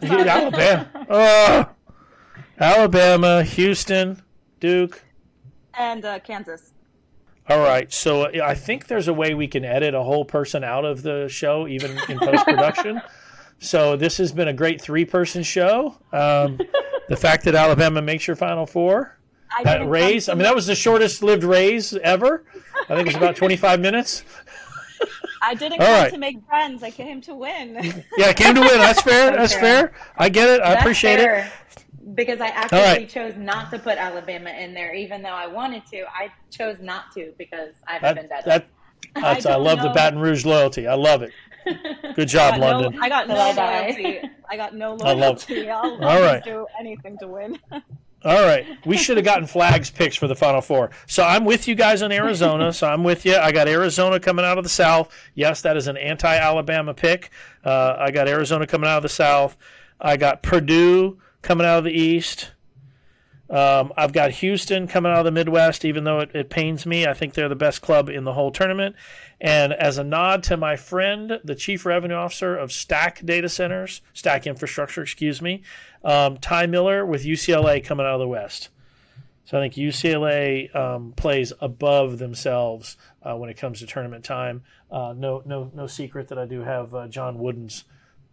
Dude. 0.00 0.26
Alabama. 0.26 1.06
Oh, 1.08 1.70
Alabama, 2.60 3.42
Houston, 3.42 4.22
Duke. 4.60 5.02
and 5.72 6.04
uh, 6.04 6.18
Kansas. 6.18 6.74
All 7.48 7.60
right. 7.60 7.90
So 7.90 8.24
uh, 8.24 8.44
I 8.44 8.54
think 8.54 8.86
there's 8.88 9.08
a 9.08 9.14
way 9.14 9.32
we 9.32 9.46
can 9.48 9.64
edit 9.64 9.94
a 9.94 10.02
whole 10.02 10.26
person 10.26 10.62
out 10.62 10.84
of 10.84 11.02
the 11.02 11.26
show, 11.28 11.66
even 11.66 11.98
in 12.10 12.18
post 12.18 12.44
production. 12.44 13.00
so 13.60 13.96
this 13.96 14.18
has 14.18 14.30
been 14.30 14.48
a 14.48 14.52
great 14.52 14.80
three 14.82 15.06
person 15.06 15.42
show. 15.42 15.96
Um, 16.12 16.60
the 17.08 17.16
fact 17.16 17.44
that 17.44 17.54
Alabama 17.54 18.02
makes 18.02 18.26
your 18.26 18.36
Final 18.36 18.66
Four, 18.66 19.16
I 19.54 19.64
that 19.64 19.88
raise. 19.88 20.28
I 20.28 20.34
mean, 20.34 20.42
that 20.44 20.54
was 20.54 20.66
the 20.66 20.74
shortest 20.74 21.22
lived 21.22 21.44
raise 21.44 21.94
ever. 21.94 22.44
I 22.88 22.94
think 22.94 23.00
it 23.00 23.06
was 23.06 23.16
about 23.16 23.36
25 23.36 23.80
minutes. 23.80 24.24
I 25.42 25.54
didn't 25.54 25.80
All 25.80 25.86
come 25.86 25.94
right. 26.02 26.12
to 26.12 26.18
make 26.18 26.38
friends. 26.46 26.82
I 26.82 26.90
came 26.90 27.20
to 27.22 27.34
win. 27.34 27.74
Yeah, 28.16 28.30
it 28.30 28.36
came 28.36 28.54
to 28.54 28.60
win. 28.60 28.78
That's 28.78 29.02
fair. 29.02 29.30
That's 29.36 29.52
Okay. 29.52 29.60
fair. 29.60 29.92
I 30.16 30.28
get 30.28 30.48
it. 30.48 30.60
I 30.62 30.70
That's 30.70 30.80
appreciate 30.82 31.20
it. 31.20 31.46
Because 32.14 32.40
I 32.40 32.46
actively 32.48 32.78
right. 32.84 33.08
chose 33.08 33.34
not 33.36 33.70
to 33.72 33.78
put 33.78 33.98
Alabama 33.98 34.50
in 34.50 34.72
there, 34.74 34.94
even 34.94 35.22
though 35.22 35.28
I 35.28 35.46
wanted 35.46 35.84
to. 35.86 36.04
I 36.08 36.32
chose 36.50 36.76
not 36.80 37.12
to 37.14 37.32
because 37.36 37.74
I 37.86 37.94
have 37.94 38.02
a 38.02 38.04
That, 38.06 38.14
vendetta. 38.16 38.42
that, 38.46 38.66
that's, 39.14 39.46
I, 39.46 39.50
don't 39.52 39.64
love 39.64 39.82
the. 39.82 39.90
Baton 39.90 40.18
Rouge 40.20 40.46
loyalty. 40.46 40.86
I 40.86 40.94
love 40.94 41.22
it. 41.22 41.32
Good 42.14 42.20
I 42.20 42.24
job, 42.24 42.60
no- 42.60 42.66
London. 42.80 43.00
I 43.02 43.08
got 43.08 43.28
no 43.28 43.34
loyalty. 43.34 44.20
I 44.48 44.56
got 44.56 44.74
no 44.74 44.92
I 45.02 45.12
love- 45.12 45.18
loyalty. 45.18 45.68
I'll, 45.68 45.80
All 45.96 46.04
I'll 46.08 46.22
right. 46.22 46.42
do 46.44 46.66
anything 46.80 47.18
to 47.18 47.26
win. 47.28 47.58
All 48.24 48.42
right. 48.44 48.66
We 48.84 48.96
should 48.96 49.16
have 49.18 49.24
gotten 49.24 49.46
flags 49.46 49.90
picks 49.90 50.16
for 50.16 50.26
the 50.26 50.34
Final 50.34 50.60
Four. 50.60 50.90
So 51.06 51.22
I'm 51.22 51.44
with 51.44 51.68
you 51.68 51.74
guys 51.74 52.02
on 52.02 52.10
Arizona. 52.10 52.72
So 52.72 52.88
I'm 52.88 53.04
with 53.04 53.24
you. 53.24 53.36
I 53.36 53.52
got 53.52 53.68
Arizona 53.68 54.18
coming 54.18 54.44
out 54.44 54.58
of 54.58 54.64
the 54.64 54.70
South. 54.70 55.14
Yes, 55.34 55.60
that 55.62 55.76
is 55.76 55.86
an 55.86 55.96
anti 55.96 56.34
Alabama 56.36 56.92
pick. 56.94 57.30
Uh, 57.64 57.94
I 57.98 58.10
got 58.10 58.28
Arizona 58.28 58.66
coming 58.66 58.88
out 58.88 58.96
of 58.96 59.02
the 59.02 59.08
South. 59.08 59.56
I 60.00 60.16
got 60.16 60.42
Purdue 60.42 61.18
coming 61.42 61.66
out 61.66 61.78
of 61.78 61.84
the 61.84 61.92
East. 61.92 62.50
Um, 63.48 63.92
I've 63.96 64.12
got 64.12 64.30
Houston 64.32 64.88
coming 64.88 65.12
out 65.12 65.18
of 65.18 65.24
the 65.24 65.30
Midwest, 65.30 65.84
even 65.84 66.04
though 66.04 66.20
it, 66.20 66.34
it 66.34 66.50
pains 66.50 66.84
me. 66.84 67.06
I 67.06 67.14
think 67.14 67.34
they're 67.34 67.48
the 67.48 67.54
best 67.54 67.80
club 67.80 68.08
in 68.08 68.24
the 68.24 68.32
whole 68.32 68.50
tournament. 68.50 68.96
And 69.40 69.72
as 69.72 69.98
a 69.98 70.04
nod 70.04 70.42
to 70.44 70.56
my 70.56 70.76
friend, 70.76 71.40
the 71.44 71.54
Chief 71.54 71.86
Revenue 71.86 72.16
Officer 72.16 72.56
of 72.56 72.72
Stack 72.72 73.24
Data 73.24 73.48
Centers, 73.48 74.02
Stack 74.12 74.46
Infrastructure, 74.46 75.02
excuse 75.02 75.40
me, 75.40 75.62
um, 76.02 76.38
Ty 76.38 76.66
Miller 76.66 77.06
with 77.06 77.24
UCLA 77.24 77.84
coming 77.84 78.04
out 78.04 78.14
of 78.14 78.20
the 78.20 78.28
West. 78.28 78.70
So 79.44 79.56
I 79.56 79.60
think 79.60 79.74
UCLA 79.74 80.74
um, 80.74 81.12
plays 81.12 81.52
above 81.60 82.18
themselves 82.18 82.96
uh, 83.22 83.36
when 83.36 83.48
it 83.48 83.56
comes 83.56 83.78
to 83.78 83.86
tournament 83.86 84.24
time. 84.24 84.64
Uh, 84.90 85.14
no, 85.16 85.42
no, 85.46 85.70
no 85.72 85.86
secret 85.86 86.28
that 86.28 86.38
I 86.38 86.46
do 86.46 86.62
have 86.62 86.92
uh, 86.94 87.06
John 87.06 87.38
Wooden's 87.38 87.84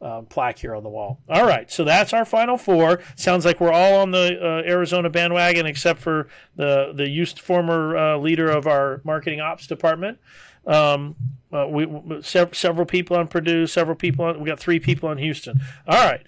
um, 0.04 0.26
plaque 0.26 0.60
here 0.60 0.76
on 0.76 0.84
the 0.84 0.90
wall. 0.90 1.20
All 1.30 1.46
right, 1.46 1.72
so 1.72 1.84
that's 1.84 2.14
our 2.14 2.26
final 2.26 2.58
four. 2.58 3.02
Sounds 3.16 3.46
like 3.46 3.60
we're 3.60 3.72
all 3.72 3.96
on 3.96 4.12
the 4.12 4.38
uh, 4.40 4.70
Arizona 4.70 5.10
bandwagon, 5.10 5.66
except 5.66 6.00
for 6.00 6.28
the 6.56 6.94
the 6.94 7.08
used 7.08 7.40
former 7.40 7.98
uh, 7.98 8.18
leader 8.18 8.50
of 8.50 8.68
our 8.68 9.02
marketing 9.04 9.40
ops 9.40 9.66
department. 9.66 10.20
Um, 10.66 11.16
uh, 11.52 11.68
we, 11.68 11.86
we 11.86 12.22
sev- 12.22 12.56
several 12.56 12.86
people 12.86 13.16
on 13.18 13.28
Purdue, 13.28 13.68
several 13.68 13.96
people 13.96 14.26
on. 14.26 14.40
We 14.40 14.46
got 14.46 14.60
three 14.60 14.80
people 14.80 15.10
on 15.10 15.18
Houston. 15.18 15.60
All 15.88 16.04
right, 16.06 16.26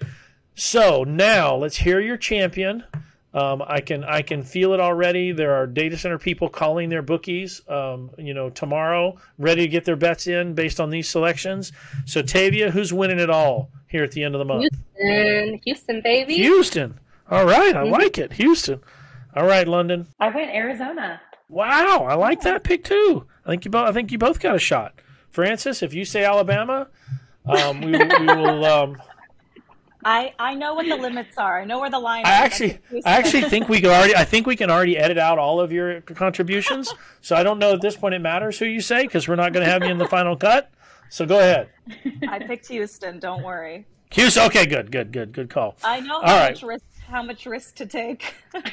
so 0.55 1.03
now 1.03 1.55
let's 1.55 1.77
hear 1.77 1.99
your 1.99 2.17
champion. 2.17 2.85
Um, 3.35 3.61
I 3.67 3.81
can 3.81 4.05
I 4.05 4.21
can 4.21 4.43
feel 4.43 4.73
it 4.73 4.79
already. 4.79 5.33
There 5.33 5.53
are 5.53 5.67
data 5.67 5.97
center 5.97 6.17
people 6.17 6.47
calling 6.47 6.87
their 6.89 7.01
bookies, 7.01 7.61
um, 7.67 8.09
you 8.17 8.33
know, 8.33 8.49
tomorrow, 8.49 9.17
ready 9.37 9.63
to 9.63 9.67
get 9.67 9.83
their 9.83 9.97
bets 9.97 10.25
in 10.27 10.53
based 10.55 10.79
on 10.79 10.89
these 10.89 11.09
selections. 11.09 11.73
So 12.05 12.21
Tavia, 12.21 12.71
who's 12.71 12.93
winning 12.93 13.19
it 13.19 13.29
all 13.29 13.69
here 13.89 14.03
at 14.05 14.13
the 14.13 14.23
end 14.23 14.35
of 14.35 14.39
the 14.39 14.45
month? 14.45 14.69
Houston, 14.97 15.59
Houston, 15.65 16.01
baby. 16.01 16.35
Houston. 16.35 16.97
All 17.29 17.45
right, 17.45 17.75
I 17.75 17.83
Mhm. 17.83 17.91
like 17.91 18.17
it. 18.17 18.31
Houston. 18.33 18.79
All 19.35 19.45
right, 19.45 19.67
London. 19.67 20.07
I 20.17 20.29
went 20.29 20.51
Arizona. 20.51 21.19
Wow, 21.49 22.05
I 22.07 22.13
like 22.15 22.39
that 22.41 22.63
pick 22.63 22.85
too. 22.85 23.27
I 23.45 23.49
think 23.49 23.65
you 23.65 23.71
both. 23.71 23.89
I 23.89 23.91
think 23.91 24.13
you 24.13 24.17
both 24.17 24.39
got 24.39 24.55
a 24.55 24.59
shot. 24.59 24.93
Francis, 25.29 25.83
if 25.83 25.93
you 25.93 26.05
say 26.05 26.23
Alabama, 26.23 26.87
um, 27.45 27.81
we, 27.81 27.91
we 27.91 28.25
will. 28.27 28.63
Um, 28.63 28.97
I 30.05 30.33
I 30.37 30.53
know 30.53 30.75
what 30.75 30.85
the 30.87 30.95
limits 30.95 31.35
are. 31.37 31.59
I 31.59 31.65
know 31.65 31.79
where 31.79 31.89
the 31.89 31.99
line. 31.99 32.25
I 32.25 32.45
is. 32.45 32.51
actually. 32.51 32.79
I 33.05 33.17
actually 33.17 33.41
think 33.49 33.67
we 33.67 33.81
could 33.81 33.89
already. 33.89 34.15
I 34.15 34.23
think 34.23 34.45
we 34.45 34.55
can 34.55 34.69
already 34.69 34.97
edit 34.97 35.17
out 35.17 35.39
all 35.39 35.59
of 35.59 35.71
your 35.71 36.01
contributions. 36.01 36.93
So 37.21 37.35
I 37.35 37.41
don't 37.41 37.57
know 37.57 37.73
at 37.73 37.81
this 37.81 37.95
point 37.97 38.13
it 38.13 38.19
matters 38.19 38.59
who 38.59 38.65
you 38.65 38.81
say 38.81 39.01
because 39.01 39.27
we're 39.27 39.35
not 39.35 39.51
going 39.51 39.65
to 39.65 39.71
have 39.71 39.83
you 39.83 39.89
in 39.89 39.97
the 39.97 40.07
final 40.07 40.37
cut. 40.37 40.71
So 41.09 41.25
go 41.25 41.39
ahead, 41.39 41.69
I 42.29 42.39
picked 42.39 42.67
Houston. 42.67 43.19
Don't 43.19 43.43
worry. 43.43 43.85
Hughes. 44.11 44.37
Okay, 44.37 44.65
good, 44.67 44.91
good, 44.91 45.11
good, 45.11 45.33
good 45.33 45.49
call. 45.49 45.75
I 45.83 45.99
know 46.01 46.21
how 46.21 46.37
right. 46.37 46.53
much 46.53 46.63
risk 46.63 46.85
how 47.07 47.23
much 47.23 47.45
risk 47.45 47.75
to 47.75 47.85
take. 47.85 48.33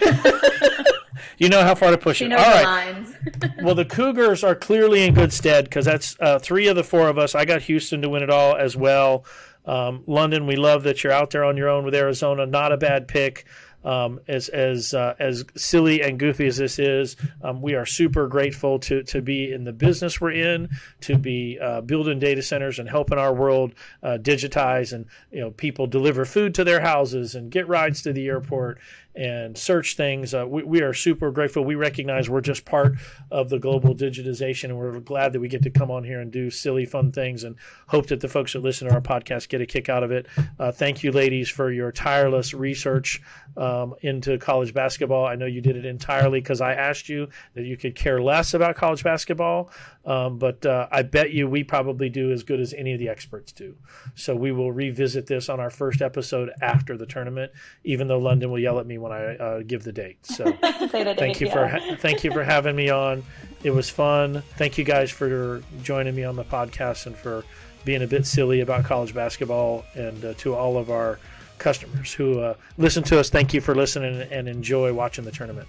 You 1.38 1.48
know 1.48 1.62
how 1.62 1.74
far 1.74 1.90
to 1.90 1.98
push 1.98 2.18
She 2.18 2.24
it. 2.24 2.28
knows 2.28 2.40
All 2.40 2.50
the 2.50 2.64
right. 2.64 2.94
lines. 2.94 3.14
Well, 3.62 3.74
the 3.74 3.84
Cougars 3.84 4.42
are 4.42 4.54
clearly 4.54 5.04
in 5.04 5.14
good 5.14 5.32
stead 5.32 5.64
because 5.64 5.84
that's 5.84 6.16
uh, 6.20 6.38
three 6.38 6.66
of 6.68 6.76
the 6.76 6.84
four 6.84 7.08
of 7.08 7.18
us. 7.18 7.34
I 7.34 7.44
got 7.44 7.62
Houston 7.62 8.02
to 8.02 8.08
win 8.08 8.22
it 8.22 8.30
all 8.30 8.56
as 8.56 8.76
well. 8.76 9.24
Um, 9.64 10.02
London, 10.06 10.46
we 10.46 10.56
love 10.56 10.82
that 10.84 11.02
you're 11.04 11.12
out 11.12 11.30
there 11.30 11.44
on 11.44 11.56
your 11.56 11.68
own 11.68 11.84
with 11.84 11.94
Arizona. 11.94 12.46
Not 12.46 12.72
a 12.72 12.76
bad 12.76 13.08
pick. 13.08 13.46
Um, 13.84 14.20
as 14.28 14.48
as 14.48 14.94
uh, 14.94 15.14
as 15.18 15.44
silly 15.56 16.02
and 16.02 16.16
goofy 16.16 16.46
as 16.46 16.56
this 16.56 16.78
is, 16.78 17.16
um, 17.42 17.60
we 17.60 17.74
are 17.74 17.84
super 17.84 18.28
grateful 18.28 18.78
to 18.78 19.02
to 19.02 19.20
be 19.20 19.52
in 19.52 19.64
the 19.64 19.72
business 19.72 20.20
we're 20.20 20.30
in, 20.30 20.68
to 21.00 21.18
be 21.18 21.58
uh, 21.60 21.80
building 21.80 22.20
data 22.20 22.42
centers 22.42 22.78
and 22.78 22.88
helping 22.88 23.18
our 23.18 23.34
world 23.34 23.74
uh, 24.04 24.18
digitize, 24.22 24.92
and 24.92 25.06
you 25.32 25.40
know 25.40 25.50
people 25.50 25.88
deliver 25.88 26.24
food 26.24 26.54
to 26.54 26.62
their 26.62 26.80
houses 26.80 27.34
and 27.34 27.50
get 27.50 27.66
rides 27.66 28.02
to 28.02 28.12
the 28.12 28.28
airport 28.28 28.78
and 29.14 29.56
search 29.56 29.96
things. 29.96 30.34
Uh, 30.34 30.46
we, 30.48 30.62
we 30.62 30.82
are 30.82 30.94
super 30.94 31.30
grateful. 31.30 31.64
We 31.64 31.74
recognize 31.74 32.30
we're 32.30 32.40
just 32.40 32.64
part 32.64 32.94
of 33.30 33.48
the 33.48 33.58
global 33.58 33.94
digitization, 33.94 34.64
and 34.64 34.78
we're 34.78 35.00
glad 35.00 35.32
that 35.32 35.40
we 35.40 35.48
get 35.48 35.62
to 35.62 35.70
come 35.70 35.90
on 35.90 36.04
here 36.04 36.20
and 36.20 36.30
do 36.30 36.50
silly, 36.50 36.86
fun 36.86 37.12
things, 37.12 37.44
and 37.44 37.56
hope 37.88 38.06
that 38.06 38.20
the 38.20 38.28
folks 38.28 38.52
that 38.54 38.60
listen 38.60 38.88
to 38.88 38.94
our 38.94 39.00
podcast 39.00 39.48
get 39.48 39.60
a 39.60 39.66
kick 39.66 39.88
out 39.88 40.02
of 40.02 40.10
it. 40.10 40.26
Uh, 40.58 40.72
thank 40.72 41.02
you, 41.02 41.12
ladies, 41.12 41.48
for 41.48 41.70
your 41.70 41.92
tireless 41.92 42.54
research 42.54 43.20
um, 43.56 43.94
into 44.00 44.38
college 44.38 44.72
basketball. 44.72 45.26
I 45.26 45.34
know 45.34 45.46
you 45.46 45.60
did 45.60 45.76
it 45.76 45.84
entirely 45.84 46.40
because 46.40 46.60
I 46.60 46.74
asked 46.74 47.08
you 47.08 47.28
that 47.54 47.64
you 47.64 47.76
could 47.76 47.94
care 47.94 48.22
less 48.22 48.54
about 48.54 48.76
college 48.76 49.04
basketball, 49.04 49.70
um, 50.04 50.38
but 50.38 50.64
uh, 50.66 50.88
I 50.90 51.02
bet 51.02 51.30
you 51.30 51.48
we 51.48 51.62
probably 51.62 52.08
do 52.08 52.32
as 52.32 52.42
good 52.42 52.60
as 52.60 52.74
any 52.74 52.92
of 52.92 52.98
the 52.98 53.08
experts 53.08 53.52
do. 53.52 53.76
So 54.14 54.34
we 54.34 54.50
will 54.50 54.72
revisit 54.72 55.26
this 55.26 55.48
on 55.48 55.60
our 55.60 55.70
first 55.70 56.02
episode 56.02 56.50
after 56.60 56.96
the 56.96 57.06
tournament, 57.06 57.52
even 57.84 58.08
though 58.08 58.18
London 58.18 58.50
will 58.50 58.58
yell 58.58 58.80
at 58.80 58.86
me 58.86 58.98
when 58.98 59.12
I 59.12 59.36
uh, 59.36 59.60
give 59.60 59.84
the 59.84 59.92
date. 59.92 60.24
So 60.26 60.44
the 60.62 60.88
thank 60.90 61.18
date, 61.18 61.40
you 61.40 61.50
for 61.50 61.68
ha- 61.68 61.96
thank 61.98 62.24
you 62.24 62.32
for 62.32 62.42
having 62.42 62.74
me 62.74 62.90
on. 62.90 63.22
It 63.62 63.70
was 63.70 63.88
fun. 63.88 64.42
Thank 64.56 64.76
you 64.76 64.84
guys 64.84 65.10
for 65.10 65.62
joining 65.82 66.16
me 66.16 66.24
on 66.24 66.34
the 66.34 66.44
podcast 66.44 67.06
and 67.06 67.16
for 67.16 67.44
being 67.84 68.02
a 68.02 68.06
bit 68.06 68.26
silly 68.26 68.60
about 68.60 68.84
college 68.84 69.14
basketball. 69.14 69.84
And 69.94 70.24
uh, 70.24 70.34
to 70.38 70.54
all 70.54 70.76
of 70.76 70.90
our 70.90 71.20
customers 71.58 72.12
who 72.12 72.40
uh, 72.40 72.54
listen 72.76 73.04
to 73.04 73.20
us, 73.20 73.30
thank 73.30 73.54
you 73.54 73.60
for 73.60 73.74
listening 73.74 74.22
and 74.32 74.48
enjoy 74.48 74.92
watching 74.92 75.24
the 75.24 75.30
tournament. 75.30 75.68